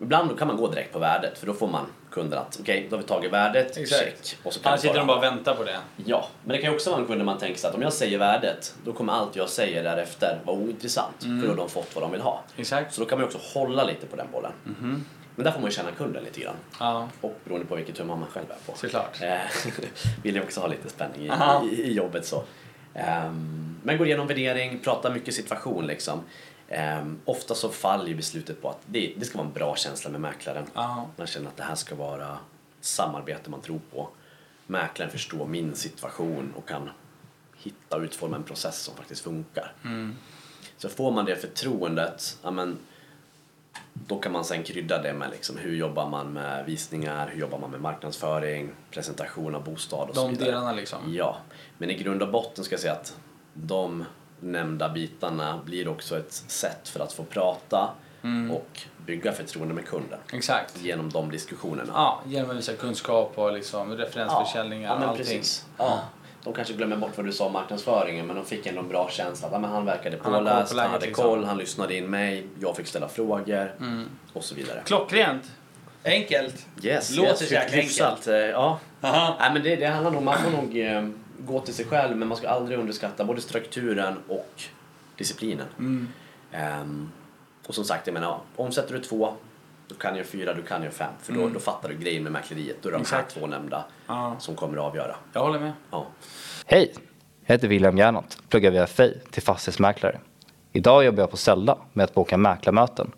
Ibland 0.00 0.38
kan 0.38 0.48
man 0.48 0.56
gå 0.56 0.68
direkt 0.70 0.92
på 0.92 0.98
värdet 0.98 1.38
för 1.38 1.46
då 1.46 1.54
får 1.54 1.68
man 1.68 1.86
kunden 2.10 2.38
att 2.38 2.58
okej, 2.60 2.86
då 2.90 2.96
har 2.96 3.02
vi 3.02 3.08
tagit 3.08 3.32
värdet, 3.32 3.74
check. 3.88 4.36
Och 4.42 4.52
så 4.52 4.60
kan 4.60 4.70
Annars 4.72 4.80
sitter 4.80 4.98
de 4.98 5.06
bara 5.06 5.16
och 5.16 5.22
väntar 5.22 5.54
på 5.54 5.64
det. 5.64 5.76
Ja, 5.96 6.28
men 6.44 6.56
det 6.56 6.62
kan 6.62 6.70
ju 6.70 6.74
också 6.76 6.90
vara 6.90 7.00
en 7.00 7.06
kund 7.06 7.20
där 7.20 7.24
man 7.24 7.38
tänker 7.38 7.60
sig 7.60 7.68
att 7.68 7.74
om 7.76 7.82
jag 7.82 7.92
säger 7.92 8.18
värdet, 8.18 8.74
då 8.84 8.92
kommer 8.92 9.12
allt 9.12 9.36
jag 9.36 9.48
säger 9.48 9.82
därefter 9.82 10.38
vara 10.44 10.56
ointressant. 10.56 11.16
För 11.20 11.28
då 11.42 11.48
har 11.48 11.56
de 11.56 11.68
fått 11.68 11.94
vad 11.94 12.04
de 12.04 12.12
vill 12.12 12.20
ha. 12.20 12.42
Exakt. 12.56 12.94
Så 12.94 13.00
då 13.00 13.06
kan 13.06 13.18
man 13.18 13.22
ju 13.28 13.36
också 13.36 13.58
hålla 13.58 13.84
lite 13.84 14.06
på 14.06 14.16
den 14.16 14.26
bollen. 14.32 14.52
Men 15.34 15.44
där 15.44 15.52
får 15.52 15.60
man 15.60 15.70
ju 15.70 15.76
känna 15.76 15.90
kunden 15.90 16.24
lite 16.24 16.40
grann. 16.40 16.56
Ja, 16.80 17.08
Och 17.20 17.38
beroende 17.44 17.66
på 17.66 17.74
vilket 17.76 17.98
humör 17.98 18.16
man 18.16 18.28
själv 18.28 18.46
är 18.50 18.72
på. 18.72 18.78
såklart. 18.78 19.22
Eh, 19.22 19.36
vill 20.22 20.36
jag 20.36 20.44
också 20.44 20.60
ha 20.60 20.68
lite 20.68 20.88
spänning 20.88 21.20
i, 21.20 21.30
i, 21.72 21.82
i 21.82 21.92
jobbet 21.92 22.26
så. 22.26 22.42
Ehm, 22.94 23.76
men 23.82 23.98
går 23.98 24.06
igenom 24.06 24.26
värdering, 24.26 24.78
pratar 24.78 25.10
mycket 25.14 25.34
situation 25.34 25.86
liksom. 25.86 26.20
Um, 26.70 27.20
ofta 27.24 27.54
så 27.54 27.68
faller 27.68 28.06
ju 28.08 28.14
beslutet 28.14 28.62
på 28.62 28.70
att 28.70 28.78
det, 28.86 29.14
det 29.16 29.24
ska 29.24 29.38
vara 29.38 29.46
en 29.48 29.54
bra 29.54 29.76
känsla 29.76 30.10
med 30.10 30.20
mäklaren. 30.20 30.66
Ja. 30.74 31.06
Man 31.16 31.26
känner 31.26 31.48
att 31.48 31.56
det 31.56 31.62
här 31.62 31.74
ska 31.74 31.94
vara 31.94 32.38
samarbete 32.80 33.50
man 33.50 33.60
tror 33.60 33.80
på. 33.92 34.08
Mäklaren 34.66 35.10
förstår 35.12 35.46
min 35.46 35.74
situation 35.74 36.52
och 36.56 36.68
kan 36.68 36.90
hitta 37.56 37.96
och 37.96 38.02
utforma 38.02 38.36
en 38.36 38.42
process 38.42 38.78
som 38.82 38.94
faktiskt 38.94 39.20
funkar. 39.20 39.72
Så 40.76 40.88
får 40.88 41.10
man 41.10 41.24
det 41.24 41.36
förtroendet, 41.36 42.38
ja, 42.42 42.50
men, 42.50 42.78
då 43.94 44.18
kan 44.18 44.32
man 44.32 44.44
sen 44.44 44.62
krydda 44.62 45.02
det 45.02 45.12
med 45.12 45.30
liksom, 45.30 45.56
hur 45.56 45.76
jobbar 45.76 46.08
man 46.08 46.32
med 46.32 46.66
visningar, 46.66 47.28
hur 47.32 47.40
jobbar 47.40 47.58
man 47.58 47.70
med 47.70 47.80
marknadsföring, 47.80 48.70
presentation 48.90 49.54
av 49.54 49.64
bostad 49.64 50.08
och 50.08 50.14
så 50.16 50.22
De 50.22 50.30
vidare. 50.30 50.48
delarna 50.48 50.72
liksom. 50.72 51.14
Ja, 51.14 51.36
men 51.78 51.90
i 51.90 51.94
grund 51.94 52.22
och 52.22 52.30
botten 52.32 52.64
ska 52.64 52.72
jag 52.72 52.80
säga 52.80 52.92
att 52.92 53.16
de 53.54 54.04
nämnda 54.40 54.88
bitarna 54.88 55.60
blir 55.64 55.88
också 55.88 56.18
ett 56.18 56.32
sätt 56.32 56.88
för 56.88 57.00
att 57.00 57.12
få 57.12 57.24
prata 57.24 57.88
Mm. 58.22 58.50
och 58.50 58.80
bygga 59.06 59.32
förtroende 59.32 59.74
med 59.74 59.86
kunden 59.86 60.18
Exakt. 60.32 60.82
genom 60.82 61.10
de 61.10 61.30
diskussionerna. 61.30 61.92
Ja, 61.94 62.20
genom 62.26 62.50
att 62.50 62.56
visa 62.56 62.72
kunskap 62.72 63.32
och 63.34 63.52
liksom 63.52 63.96
referensförsäljningar 63.96 64.90
ja, 64.92 64.98
men 64.98 65.08
allting. 65.08 65.24
precis. 65.26 65.66
Ja. 65.78 65.98
De 66.44 66.52
kanske 66.52 66.74
glömmer 66.74 66.96
bort 66.96 67.10
vad 67.16 67.26
du 67.26 67.32
sa 67.32 67.46
om 67.46 67.52
marknadsföringen 67.52 68.26
men 68.26 68.36
de 68.36 68.44
fick 68.44 68.66
ändå 68.66 68.80
en 68.80 68.88
bra 68.88 69.08
känsla. 69.10 69.46
att, 69.46 69.52
Ja, 69.52 69.58
men 69.58 69.70
han 69.70 69.84
verkade 69.84 70.18
Han 70.22 70.32
påläst, 70.32 70.68
han 70.70 70.76
läget, 70.76 70.92
hade 70.92 71.06
liksom. 71.06 71.24
koll, 71.24 71.44
han 71.44 71.58
lyssnade 71.58 71.94
in 71.96 72.10
mig, 72.10 72.46
jag 72.60 72.76
fick 72.76 72.86
ställa 72.86 73.08
frågor 73.08 73.74
och 74.32 74.44
så 74.44 74.54
vidare. 74.54 74.82
Klockrent. 74.84 75.42
Enkelt. 76.04 76.66
Yes, 76.82 77.16
Låter 77.16 77.30
yes, 77.30 77.50
jäkla 77.50 77.76
hyfsat, 77.76 78.26
eh, 78.26 78.34
Ja. 78.36 78.78
Aha. 79.00 79.36
Nej, 79.40 79.52
men 79.52 79.62
det, 79.62 79.76
det 79.76 79.86
handlar 79.86 80.10
nog, 80.10 80.22
man 80.22 80.38
får 80.42 80.50
nog 80.50 80.78
eh, 80.78 81.08
gå 81.38 81.60
till 81.60 81.74
sig 81.74 81.84
själv 81.84 82.16
men 82.16 82.28
man 82.28 82.36
ska 82.36 82.48
aldrig 82.48 82.78
underskatta 82.78 83.24
både 83.24 83.40
strukturen 83.40 84.14
och 84.28 84.62
disciplinen. 85.16 85.66
Mm. 85.78 86.08
Ehm, 86.52 87.10
och 87.66 87.74
som 87.74 87.84
sagt, 87.84 88.06
jag 88.06 88.14
menar, 88.14 88.40
omsätter 88.56 88.94
du 88.94 89.00
två, 89.00 89.32
då 89.88 89.94
kan 89.94 90.16
jag 90.16 90.26
fyra, 90.26 90.54
du 90.54 90.62
kan 90.62 90.82
jag 90.82 90.92
fem. 90.92 91.12
För 91.22 91.32
då, 91.32 91.48
då 91.48 91.60
fattar 91.60 91.88
du 91.88 91.94
grejen 91.98 92.22
med 92.22 92.32
mäkleriet. 92.32 92.76
Då 92.82 92.88
är 92.88 92.92
det 92.92 92.98
de 92.98 93.04
här 93.10 93.18
Mm. 93.18 93.30
Två 93.30 93.46
nämnda 93.46 93.84
Ja. 94.06 94.36
som 94.38 94.54
kommer 94.56 94.76
att 94.78 94.84
avgöra. 94.84 95.16
Jag 95.32 95.40
håller 95.40 95.58
med. 95.58 95.72
Ja. 95.90 96.06
Hej! 96.66 96.94
Jag 97.46 97.54
heter 97.54 97.68
William 97.68 97.96
Gernot, 97.96 98.38
pluggar 98.48 98.70
via 98.70 98.86
FI 98.86 99.20
till 99.30 99.42
fastighetsmäklare. 99.42 100.18
Idag 100.72 101.04
jobbar 101.04 101.22
jag 101.22 101.30
på 101.30 101.36
Zelda 101.36 101.78
med 101.92 102.04
att 102.04 102.14
boka 102.14 102.36
mäklarmöten. 102.36 103.10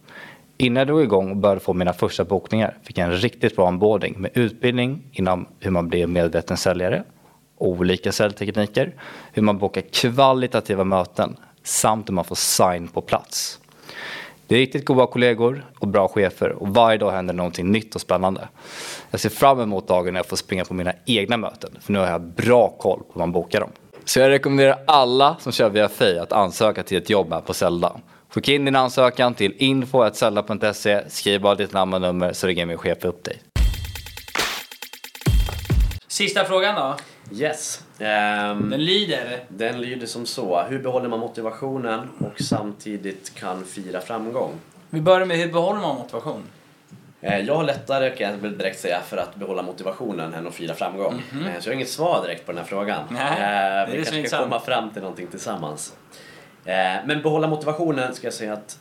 Innan 0.56 0.76
jag 0.80 0.86
drog 0.86 1.02
igång 1.02 1.30
och 1.30 1.36
började 1.36 1.60
få 1.60 1.72
mina 1.72 1.92
första 1.92 2.24
bokningar 2.24 2.76
fick 2.82 2.98
jag 2.98 3.04
en 3.08 3.16
riktigt 3.16 3.56
bra 3.56 3.68
onboarding 3.68 4.20
med 4.20 4.30
utbildning 4.34 5.02
inom 5.12 5.46
hur 5.58 5.70
man 5.70 5.88
blir 5.88 6.04
en 6.04 6.12
medveten 6.12 6.56
säljare, 6.56 7.04
olika 7.62 8.12
säljtekniker, 8.12 8.94
hur 9.32 9.42
man 9.42 9.58
bokar 9.58 9.82
kvalitativa 9.92 10.84
möten 10.84 11.36
samt 11.62 12.08
hur 12.08 12.14
man 12.14 12.24
får 12.24 12.34
sign 12.34 12.88
på 12.88 13.00
plats. 13.00 13.60
Det 14.46 14.54
är 14.54 14.58
riktigt 14.58 14.84
goda 14.84 15.06
kollegor 15.06 15.64
och 15.78 15.88
bra 15.88 16.08
chefer 16.08 16.50
och 16.50 16.68
varje 16.68 16.98
dag 16.98 17.10
händer 17.10 17.34
någonting 17.34 17.72
nytt 17.72 17.94
och 17.94 18.00
spännande. 18.00 18.48
Jag 19.10 19.20
ser 19.20 19.28
fram 19.28 19.60
emot 19.60 19.88
dagen 19.88 20.12
när 20.12 20.18
jag 20.18 20.26
får 20.26 20.36
springa 20.36 20.64
på 20.64 20.74
mina 20.74 20.92
egna 21.06 21.36
möten 21.36 21.70
för 21.80 21.92
nu 21.92 21.98
har 21.98 22.06
jag 22.06 22.22
bra 22.22 22.68
koll 22.68 22.98
på 22.98 23.12
hur 23.12 23.18
man 23.18 23.32
bokar 23.32 23.60
dem. 23.60 23.70
Så 24.04 24.20
jag 24.20 24.28
rekommenderar 24.28 24.78
alla 24.86 25.36
som 25.40 25.52
kör 25.52 25.70
via 25.70 25.88
FI 25.88 26.18
att 26.18 26.32
ansöka 26.32 26.82
till 26.82 26.98
ett 26.98 27.10
jobb 27.10 27.32
här 27.32 27.40
på 27.40 27.54
Zelda. 27.54 27.96
Skicka 28.28 28.52
in 28.52 28.64
din 28.64 28.76
ansökan 28.76 29.34
till 29.34 29.54
info.zelda.se, 29.58 31.10
skriv 31.10 31.40
bara 31.40 31.54
ditt 31.54 31.72
namn 31.72 31.94
och 31.94 32.00
nummer 32.00 32.32
så 32.32 32.46
ringer 32.46 32.66
min 32.66 32.78
chef 32.78 33.04
upp 33.04 33.24
dig. 33.24 33.42
Sista 36.08 36.44
frågan 36.44 36.74
då. 36.74 36.96
Yes. 37.32 37.84
Ehm, 37.98 38.70
Den 38.70 38.84
lyder. 38.84 39.40
den 39.48 39.80
lyder 39.80 40.06
som 40.06 40.26
så. 40.26 40.62
Hur 40.62 40.78
behåller 40.82 41.08
man 41.08 41.20
motivationen 41.20 42.08
och 42.18 42.40
samtidigt 42.40 43.34
kan 43.34 43.64
fira 43.64 44.00
framgång? 44.00 44.52
Vi 44.90 45.00
börjar 45.00 45.26
med 45.26 45.36
hur 45.36 45.52
behåller 45.52 45.80
man 45.80 45.96
motivation? 45.96 46.42
Eh, 47.20 47.38
Jag 47.38 47.54
har 47.54 47.64
lättare, 47.64 48.10
kan 48.10 48.30
jag 48.42 48.52
direkt 48.52 48.80
säga, 48.80 49.00
för 49.00 49.16
att 49.16 49.34
behålla 49.34 49.62
motivationen 49.62 50.34
än 50.34 50.46
att 50.46 50.54
fira 50.54 50.74
framgång. 50.74 51.14
Eh, 51.32 51.60
Så 51.60 51.68
jag 51.68 51.72
har 51.72 51.72
inget 51.76 51.88
svar 51.88 52.22
direkt 52.22 52.46
på 52.46 52.52
den 52.52 52.58
här 52.58 52.66
frågan. 52.66 53.02
Nej, 53.10 53.82
Eh, 53.82 53.90
Vi 53.90 53.96
kanske 54.04 54.28
ska 54.28 54.38
komma 54.42 54.60
fram 54.60 54.90
till 54.90 55.02
någonting 55.02 55.26
tillsammans. 55.26 55.94
Men 57.04 57.22
behålla 57.22 57.46
motivationen 57.48 58.14
ska 58.14 58.26
jag 58.26 58.34
säga 58.34 58.52
att 58.52 58.78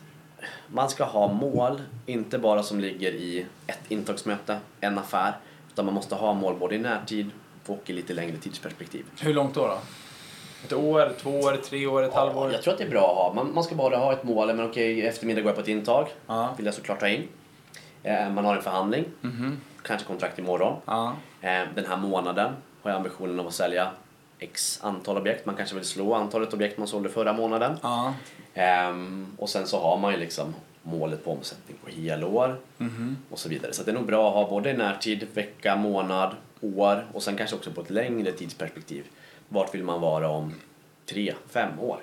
man 0.67 0.89
ska 0.89 1.03
ha 1.03 1.27
mål, 1.33 1.81
inte 2.05 2.37
bara 2.39 2.63
som 2.63 2.79
ligger 2.79 3.11
i 3.11 3.45
ett 3.67 3.79
intagsmöte, 3.87 4.57
en 4.81 4.97
affär, 4.97 5.33
utan 5.71 5.85
man 5.85 5.93
måste 5.93 6.15
ha 6.15 6.33
mål 6.33 6.55
både 6.59 6.75
i 6.75 6.77
närtid 6.77 7.29
och 7.69 7.89
i 7.89 7.93
lite 7.93 8.13
längre 8.13 8.37
tidsperspektiv. 8.37 9.05
Hur 9.21 9.33
långt 9.33 9.55
då? 9.55 9.67
då? 9.67 9.77
Ett 10.65 10.73
år, 10.73 11.13
två 11.21 11.39
år, 11.39 11.57
tre 11.63 11.87
år, 11.87 12.03
ett 12.03 12.13
halvår? 12.13 12.51
Jag 12.51 12.61
tror 12.61 12.73
att 12.73 12.77
det 12.77 12.85
är 12.85 12.89
bra 12.89 13.09
att 13.09 13.15
ha. 13.15 13.33
Man, 13.33 13.53
man 13.53 13.63
ska 13.63 13.75
bara 13.75 13.97
ha 13.97 14.13
ett 14.13 14.23
mål. 14.23 14.47
Men 14.47 14.65
okej, 14.65 15.07
eftermiddag 15.07 15.41
går 15.41 15.49
jag 15.49 15.55
på 15.55 15.61
ett 15.61 15.67
intag. 15.67 16.07
Ja. 16.27 16.53
Vill 16.57 16.65
jag 16.65 16.75
såklart 16.75 16.99
ta 16.99 17.07
in. 17.07 17.27
Eh, 18.03 18.29
man 18.29 18.45
har 18.45 18.55
en 18.55 18.61
förhandling. 18.61 19.05
Kanske 19.81 20.07
kontrakt 20.07 20.39
imorgon. 20.39 20.75
Ja. 20.85 21.15
Eh, 21.41 21.61
den 21.75 21.85
här 21.85 21.97
månaden 21.97 22.53
har 22.81 22.91
jag 22.91 22.97
ambitionen 22.97 23.47
att 23.47 23.53
sälja 23.53 23.91
X 24.39 24.79
antal 24.83 25.17
objekt. 25.17 25.45
Man 25.45 25.55
kanske 25.55 25.75
vill 25.75 25.85
slå 25.85 26.13
antalet 26.13 26.53
objekt 26.53 26.77
man 26.77 26.87
sålde 26.87 27.09
förra 27.09 27.33
månaden. 27.33 27.77
Ja. 27.81 28.13
Ehm, 28.53 29.27
och 29.37 29.49
sen 29.49 29.67
så 29.67 29.79
har 29.79 29.97
man 29.97 30.11
ju 30.11 30.17
liksom 30.17 30.55
målet 30.83 31.25
på 31.25 31.31
omsättning 31.31 31.77
på 31.83 31.89
helår 31.89 32.57
och 33.29 33.39
så 33.39 33.49
vidare. 33.49 33.73
Så 33.73 33.83
det 33.83 33.91
är 33.91 33.95
nog 33.95 34.05
bra 34.05 34.27
att 34.27 34.33
ha 34.33 34.49
både 34.49 34.69
i 34.69 34.73
närtid, 34.73 35.27
vecka, 35.33 35.75
månad, 35.75 36.35
år 36.61 37.05
och 37.13 37.23
sen 37.23 37.37
kanske 37.37 37.55
också 37.55 37.71
på 37.71 37.81
ett 37.81 37.89
längre 37.89 38.31
tidsperspektiv. 38.31 39.03
Vart 39.49 39.75
vill 39.75 39.83
man 39.83 40.01
vara 40.01 40.29
om 40.29 40.53
tre, 41.05 41.33
fem 41.49 41.79
år? 41.79 41.99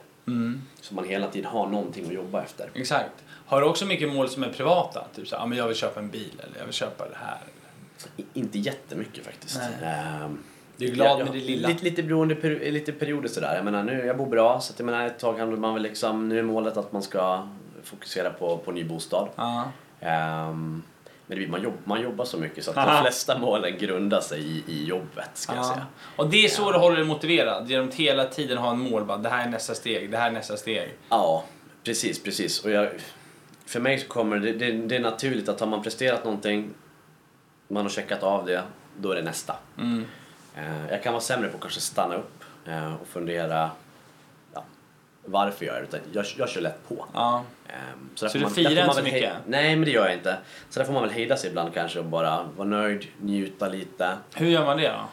Så 0.81 0.95
man 0.95 1.05
hela 1.05 1.27
tiden 1.31 1.51
har 1.51 1.67
någonting 1.67 2.07
att 2.07 2.13
jobba 2.13 2.43
efter. 2.43 2.71
Exakt. 2.75 3.25
Har 3.47 3.61
du 3.61 3.67
också 3.67 3.87
mycket 3.87 4.13
mål 4.13 4.29
som 4.29 4.43
är 4.43 4.49
privata? 4.49 5.07
Typ 5.15 5.29
så 5.29 5.37
här, 5.37 5.43
ja, 5.43 5.47
men 5.47 5.59
jag 5.59 5.67
vill 5.67 5.77
köpa 5.77 6.01
en 6.01 6.11
bil 6.11 6.41
eller 6.49 6.59
jag 6.59 6.65
vill 6.65 6.75
köpa 6.75 7.09
det 7.09 7.17
här. 7.17 7.39
I- 8.17 8.25
Inte 8.41 8.59
jättemycket 8.59 9.25
faktiskt. 9.25 9.61
Ehm, 9.83 10.39
Du 10.77 10.87
är 10.87 10.91
glad 10.91 11.21
Ja, 11.21 11.25
med 11.25 11.33
det 11.33 11.39
lilla. 11.39 11.69
Lite, 11.69 11.85
lite 11.85 12.03
beroende 12.03 12.35
peri- 12.35 12.71
lite 12.71 12.93
perioder 12.93 13.29
sådär. 13.29 13.55
Jag 13.57 13.65
menar 13.65 13.83
nu, 13.85 14.07
jag 14.07 14.17
bor 14.17 14.27
bra 14.27 14.61
så 14.61 14.73
att 14.73 14.79
jag 14.79 14.87
menar 14.87 15.07
ett 15.07 15.19
tag 15.19 15.39
handlar 15.39 15.59
man 15.59 15.75
väl 15.75 15.83
liksom, 15.83 16.29
nu 16.29 16.39
är 16.39 16.43
målet 16.43 16.77
att 16.77 16.93
man 16.93 17.03
ska 17.03 17.49
fokusera 17.83 18.31
på, 18.31 18.59
på 18.59 18.73
ny 18.73 18.85
bostad. 18.85 19.29
Ja. 19.37 19.65
Ehm, 20.01 20.83
men 21.27 21.39
det 21.39 21.49
man, 21.49 21.63
jobb, 21.63 21.75
man 21.85 22.01
jobbar 22.01 22.25
så 22.25 22.39
mycket 22.39 22.65
så 22.65 22.71
att 22.71 22.77
Aha. 22.77 22.95
de 22.95 23.03
flesta 23.03 23.39
målen 23.39 23.79
grundar 23.79 24.21
sig 24.21 24.41
i, 24.41 24.65
i 24.67 24.85
jobbet 24.85 25.31
ska 25.35 25.55
jag 25.55 25.65
Ja. 25.65 25.69
säga. 25.69 25.87
Och 26.17 26.31
det 26.31 26.45
är 26.45 26.49
så 26.49 26.73
du 26.73 26.79
håller 26.79 26.97
dig 26.97 27.05
motiverad? 27.07 27.71
Genom 27.71 27.89
att 27.89 27.95
hela 27.95 28.25
tiden 28.25 28.59
ha 28.59 28.71
en 28.71 28.79
mål. 28.79 29.05
Bara, 29.05 29.19
det 29.19 29.29
här 29.29 29.47
är 29.47 29.51
nästa 29.51 29.75
steg, 29.75 30.11
det 30.11 30.17
här 30.17 30.27
är 30.27 30.33
nästa 30.33 30.57
steg. 30.57 30.95
Ja, 31.09 31.45
precis, 31.85 32.23
precis. 32.23 32.65
Och 32.65 32.71
jag, 32.71 32.89
för 33.67 33.81
mig 33.81 33.99
så 33.99 34.09
kommer 34.09 34.37
det, 34.37 34.53
det, 34.53 34.73
det 34.73 34.97
är 34.97 35.01
naturligt 35.01 35.49
att 35.49 35.61
har 35.61 35.67
man 35.67 35.83
presterat 35.83 36.25
någonting, 36.25 36.71
man 37.69 37.83
har 37.83 37.91
checkat 37.91 38.23
av 38.23 38.47
det, 38.47 38.63
då 38.99 39.11
är 39.11 39.17
det 39.17 39.23
nästa. 39.23 39.57
Mm. 39.79 40.05
Eh, 40.57 40.91
jag 40.91 41.03
kan 41.03 41.13
vara 41.13 41.23
sämre 41.23 41.49
på 41.49 41.55
att 41.57 41.61
kanske 41.63 41.81
stanna 41.81 42.15
upp 42.15 42.45
eh, 42.67 42.95
och 42.95 43.07
fundera 43.09 43.59
ja, 43.59 43.71
varför 45.27 45.67
jag 45.67 45.75
gör 45.75 45.81
det, 45.81 45.87
utan 45.97 46.01
jag, 46.13 46.25
jag 46.39 46.49
kör 46.49 46.61
lätt 46.61 46.89
på. 46.89 47.07
Ja. 47.15 47.43
Ehm, 47.69 48.09
Så 48.15 48.29
får 48.29 48.39
du 48.39 48.45
man- 48.45 48.51
firar 48.55 48.83
inte 48.85 48.95
så 48.97 49.03
mycket? 49.03 49.21
hej- 49.23 49.37
Nej, 49.47 49.77
men 49.77 49.85
det 49.85 49.91
gör 49.91 50.05
jag 50.07 50.15
inte. 50.15 50.37
Så 50.71 50.79
där 50.81 50.87
får 50.87 50.93
man 50.93 51.03
väl 51.03 51.11
hejda 51.13 51.37
sig 51.37 51.51
ibland 51.51 51.75
kanske 51.75 51.99
och 51.99 52.05
bara 52.05 52.43
vara 52.57 52.69
nöjd, 52.69 53.07
njuta 53.21 53.69
lite. 53.69 54.17
Hur 54.35 54.47
gör 54.47 54.65
man 54.67 54.77
det 54.77 54.89
då? 54.89 55.05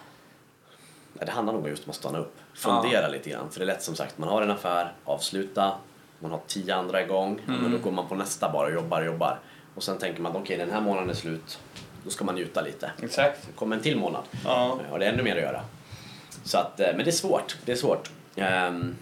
Ja, 1.20 1.26
det 1.26 1.32
handlar 1.32 1.54
nog 1.54 1.68
just 1.68 1.84
om 1.86 1.90
att 1.90 1.96
stanna 1.96 2.18
upp, 2.20 2.36
fundera 2.54 3.08
lite 3.08 3.30
grann. 3.30 3.50
För 3.52 3.60
det 3.60 3.64
är 3.64 3.68
lätt 3.68 3.84
som 3.84 3.96
sagt, 3.96 4.18
man 4.18 4.30
har 4.30 4.42
en 4.42 4.52
affär, 4.52 4.94
avsluta, 5.06 5.74
man 6.20 6.32
har 6.32 6.40
tio 6.48 6.76
andra 6.76 7.02
igång, 7.02 7.40
ja, 7.46 7.52
men 7.62 7.72
då 7.72 7.78
går 7.78 7.92
man 7.92 8.08
på 8.08 8.16
nästa 8.16 8.52
bara 8.52 8.68
och 8.68 8.74
jobbar 8.74 9.00
och 9.02 9.06
jobbar. 9.06 9.40
Och 9.76 9.84
sen 9.84 9.98
tänker 9.98 10.22
man, 10.22 10.36
okej 10.36 10.58
den 10.58 10.72
här 10.72 10.82
månaden 10.82 11.10
är 11.10 11.14
slut, 11.14 11.60
då 12.04 12.10
ska 12.10 12.26
man 12.26 12.36
njuta 12.36 12.62
lite. 12.62 12.92
Exakt. 13.04 13.48
Det 13.48 13.52
kommer 13.54 13.76
en 13.76 13.82
till 13.82 13.98
månad 13.98 14.24
Ja. 14.46 14.80
och 14.92 15.00
det 15.00 15.06
är 15.06 15.14
ännu 15.14 15.24
mer 15.24 15.36
att 15.36 15.42
göra. 15.42 15.62
Så 16.44 16.58
att, 16.58 16.80
eh, 16.80 16.88
men 16.88 16.98
det 17.06 17.10
är 17.10 17.12
svårt, 17.12 17.58
det 17.66 17.72
är 17.72 17.76
svårt. 17.76 18.10
Ehm, 18.36 18.96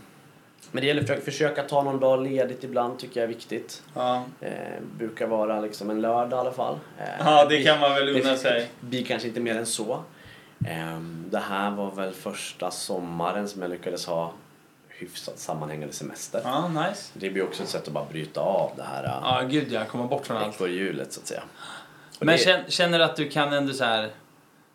Men 0.71 0.82
det 0.82 0.88
gäller 0.88 1.13
att 1.17 1.24
försöka, 1.24 1.63
ta 1.63 1.84
någon 1.84 2.00
dag 2.00 2.24
ledigt 2.24 2.63
ibland, 2.63 3.00
tycker 3.00 3.19
jag 3.19 3.24
är 3.30 3.34
viktigt. 3.34 3.84
Ja. 3.93 4.24
Eh, 4.41 4.52
brukar 4.97 5.28
vara 5.28 5.60
liksom 5.60 5.89
en 5.89 6.02
lördag 6.02 6.38
i 6.38 6.39
alla 6.39 6.52
fall. 6.52 6.80
Eh, 7.00 7.06
Ja, 7.19 7.45
det 7.45 7.63
kan 7.63 7.80
man 7.80 7.93
väl 7.93 8.10
unna 8.10 8.32
det 8.32 8.38
sig. 8.38 8.69
blir 8.80 9.06
kanske 9.06 9.28
inte 9.28 9.39
mer 9.39 9.56
än 9.58 9.65
så. 9.65 10.04
Ehm, 10.67 11.26
det 11.30 11.39
här 11.39 11.71
var 11.71 11.91
väl 11.91 12.12
första 12.13 12.71
sommaren 12.71 13.50
som 13.50 13.62
jag 13.62 13.71
lyckades 13.71 14.06
ha 14.06 14.32
hyfsat 14.89 15.39
sammanhängande 15.39 15.93
semester. 15.93 16.41
Ja, 16.43 16.67
nice. 16.67 17.12
Det 17.13 17.30
blir 17.30 17.43
också 17.43 17.63
ett 17.63 17.69
sätt 17.69 17.88
att 17.88 17.93
bara 17.93 18.06
bryta 18.12 18.41
av 18.41 18.71
det 18.78 18.84
här 18.84 19.04
uh, 19.04 19.10
Ja, 19.24 19.41
gud 19.50 19.71
ja. 19.71 19.86
Komma 19.86 20.08
bort 20.08 20.28
från 20.28 20.38
allt. 20.38 20.56
ekorrhjulet 20.56 21.13
så 21.13 21.21
att 21.21 21.28
säga. 21.28 21.41
Och 22.19 22.26
Men 22.26 22.38
det- 22.38 22.71
känner, 22.71 22.97
du 23.00 23.04
att 23.06 23.15
du 23.15 23.30
kan 23.30 23.54
ändå 23.54 23.74
så 23.74 23.84
här... 23.84 24.10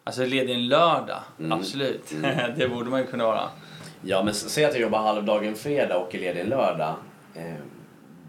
Alltså 0.05 0.25
ledig 0.25 0.55
en 0.55 0.69
lördag? 0.69 1.21
Mm. 1.39 1.53
Absolut. 1.53 2.13
det 2.57 2.69
borde 2.69 2.91
man 2.91 3.01
ju 3.01 3.07
kunna 3.07 3.25
vara. 3.25 3.49
Ja, 4.03 4.23
men 4.23 4.35
säg 4.35 4.65
att 4.65 4.73
jag 4.73 4.83
jobbar 4.83 4.99
halvdagen 4.99 5.55
fredag 5.55 5.97
och 5.99 6.15
är 6.15 6.19
ledig 6.19 6.41
en 6.41 6.47
lördag. 6.49 6.95
Eh, 7.35 7.55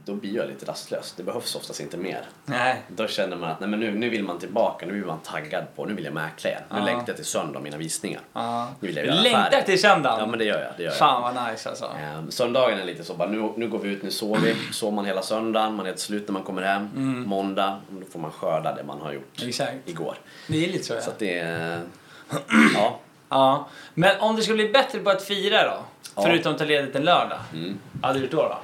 då 0.06 0.14
blir 0.14 0.36
jag 0.36 0.48
lite 0.48 0.66
rastlös. 0.66 1.14
Det 1.18 1.24
behövs 1.24 1.56
oftast 1.56 1.80
inte 1.80 1.98
mer. 1.98 2.22
Nej. 2.46 2.82
Då 2.88 3.08
känner 3.08 3.36
man 3.38 3.50
att 3.50 3.60
nej, 3.60 3.70
men 3.70 3.80
nu, 3.80 3.92
nu 3.92 4.10
vill 4.10 4.24
man 4.24 4.40
tillbaka, 4.40 4.86
nu 4.86 4.94
vill 4.94 5.06
man 5.06 5.20
taggad 5.20 5.64
på, 5.76 5.86
nu 5.86 5.94
vill 5.94 6.06
jag 6.06 6.14
mäkla 6.14 6.50
igen. 6.50 6.62
Nu 6.74 6.82
längtar 6.82 7.08
jag 7.08 7.16
till 7.16 7.26
söndag 7.26 7.60
mina 7.60 7.78
visningar. 7.78 8.22
Ja. 8.34 8.68
Nu 8.80 8.88
vill 8.88 8.96
jag 8.98 9.06
göra 9.06 9.16
längtar 9.22 9.40
affärer. 9.48 9.62
till 9.62 9.82
söndagen? 9.82 10.20
Ja 10.20 10.26
men 10.26 10.40
det 10.40 10.46
gör 10.46 10.62
jag. 10.62 10.72
Det 10.78 10.84
gör 10.84 10.90
jag. 10.90 10.98
Fan 10.98 11.22
vad 11.22 11.52
nice 11.52 11.70
alltså. 11.70 11.86
Ehm, 11.86 12.32
Söndagen 12.32 12.80
är 12.80 12.86
lite 12.86 13.04
så 13.04 13.14
bara, 13.14 13.30
nu, 13.30 13.54
nu 13.56 13.68
går 13.68 13.80
vi 13.80 13.90
ut, 13.90 14.04
nu 14.04 14.12
sover 14.12 14.40
vi. 14.42 14.56
Sover 14.74 14.96
man 14.96 15.06
hela 15.06 15.22
söndagen, 15.22 15.76
man 15.76 15.86
är 15.86 15.90
helt 15.90 16.00
slut 16.00 16.28
när 16.28 16.34
man 16.34 16.44
kommer 16.44 16.62
hem. 16.62 16.90
Måndag, 17.28 17.82
då 17.90 18.06
får 18.12 18.20
man 18.20 18.32
skörda 18.32 18.76
det 18.76 18.84
man 18.84 19.02
har 19.02 19.14
gjort 19.14 19.44
Exakt. 19.44 19.74
igår. 19.86 20.16
Det 20.48 20.66
är 20.66 20.72
lite 20.72 20.84
så 20.84 20.94
ja. 20.94 21.02
Så 21.02 21.10
att 21.10 21.20
det 21.20 21.40
är... 21.40 21.82
Ja. 22.76 23.00
Ja. 23.30 23.68
Men 23.94 24.20
om 24.20 24.36
du 24.36 24.42
skulle 24.42 24.56
bli 24.56 24.70
bättre 24.70 25.00
på 25.00 25.10
att 25.10 25.24
fira 25.24 25.64
då? 25.64 25.78
Ja. 26.16 26.22
Förutom 26.22 26.52
att 26.52 26.58
ta 26.58 26.66
ledigt 26.66 26.96
en 26.96 27.04
lördag. 27.06 27.40
Mm. 27.54 27.80
Vad 27.92 28.06
hade 28.06 28.20
du 28.20 28.24
gjort 28.26 28.32
då? 28.32 28.38
då? 28.42 28.58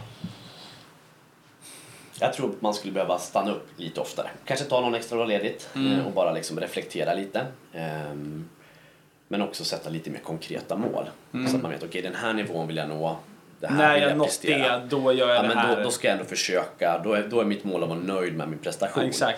Jag 2.19 2.33
tror 2.33 2.49
att 2.49 2.61
man 2.61 2.73
skulle 2.73 2.93
behöva 2.93 3.19
stanna 3.19 3.51
upp 3.51 3.67
lite 3.77 4.01
oftare. 4.01 4.27
Kanske 4.45 4.65
ta 4.65 4.81
någon 4.81 4.95
extra 4.95 5.17
dag 5.17 5.27
ledigt 5.27 5.69
eh, 5.75 6.05
och 6.07 6.11
bara 6.11 6.31
liksom 6.31 6.59
reflektera 6.59 7.13
lite. 7.13 7.45
Ehm, 7.73 8.49
Men 9.27 9.41
också 9.41 9.65
sätta 9.65 9.89
lite 9.89 10.09
mer 10.09 10.19
konkreta 10.19 10.75
mål. 10.75 11.09
Så 11.49 11.55
att 11.55 11.61
man 11.61 11.71
vet, 11.71 11.83
okej 11.83 12.01
den 12.01 12.15
här 12.15 12.33
nivån 12.33 12.67
vill 12.67 12.77
jag 12.77 12.89
nå. 12.89 13.17
Det 13.59 13.67
här 13.67 13.75
När 13.77 13.93
vill 13.93 14.03
jag 14.03 14.17
nått 14.17 14.39
det, 14.41 14.81
då 14.89 15.13
gör 15.13 15.27
jag 15.29 15.37
Ja, 15.37 15.41
det 15.41 15.47
men 15.47 15.57
här. 15.57 15.75
då, 15.75 15.83
då 15.83 15.91
ska 15.91 16.07
jag 16.07 16.13
ändå 16.17 16.25
försöka. 16.29 17.01
Då 17.03 17.13
är, 17.13 17.23
då 17.27 17.39
är 17.39 17.45
mitt 17.45 17.63
mål 17.63 17.83
att 17.83 17.89
vara 17.89 17.99
nöjd 17.99 18.35
med 18.37 18.49
min 18.49 18.59
prestation. 18.59 19.11
Ja. 19.21 19.31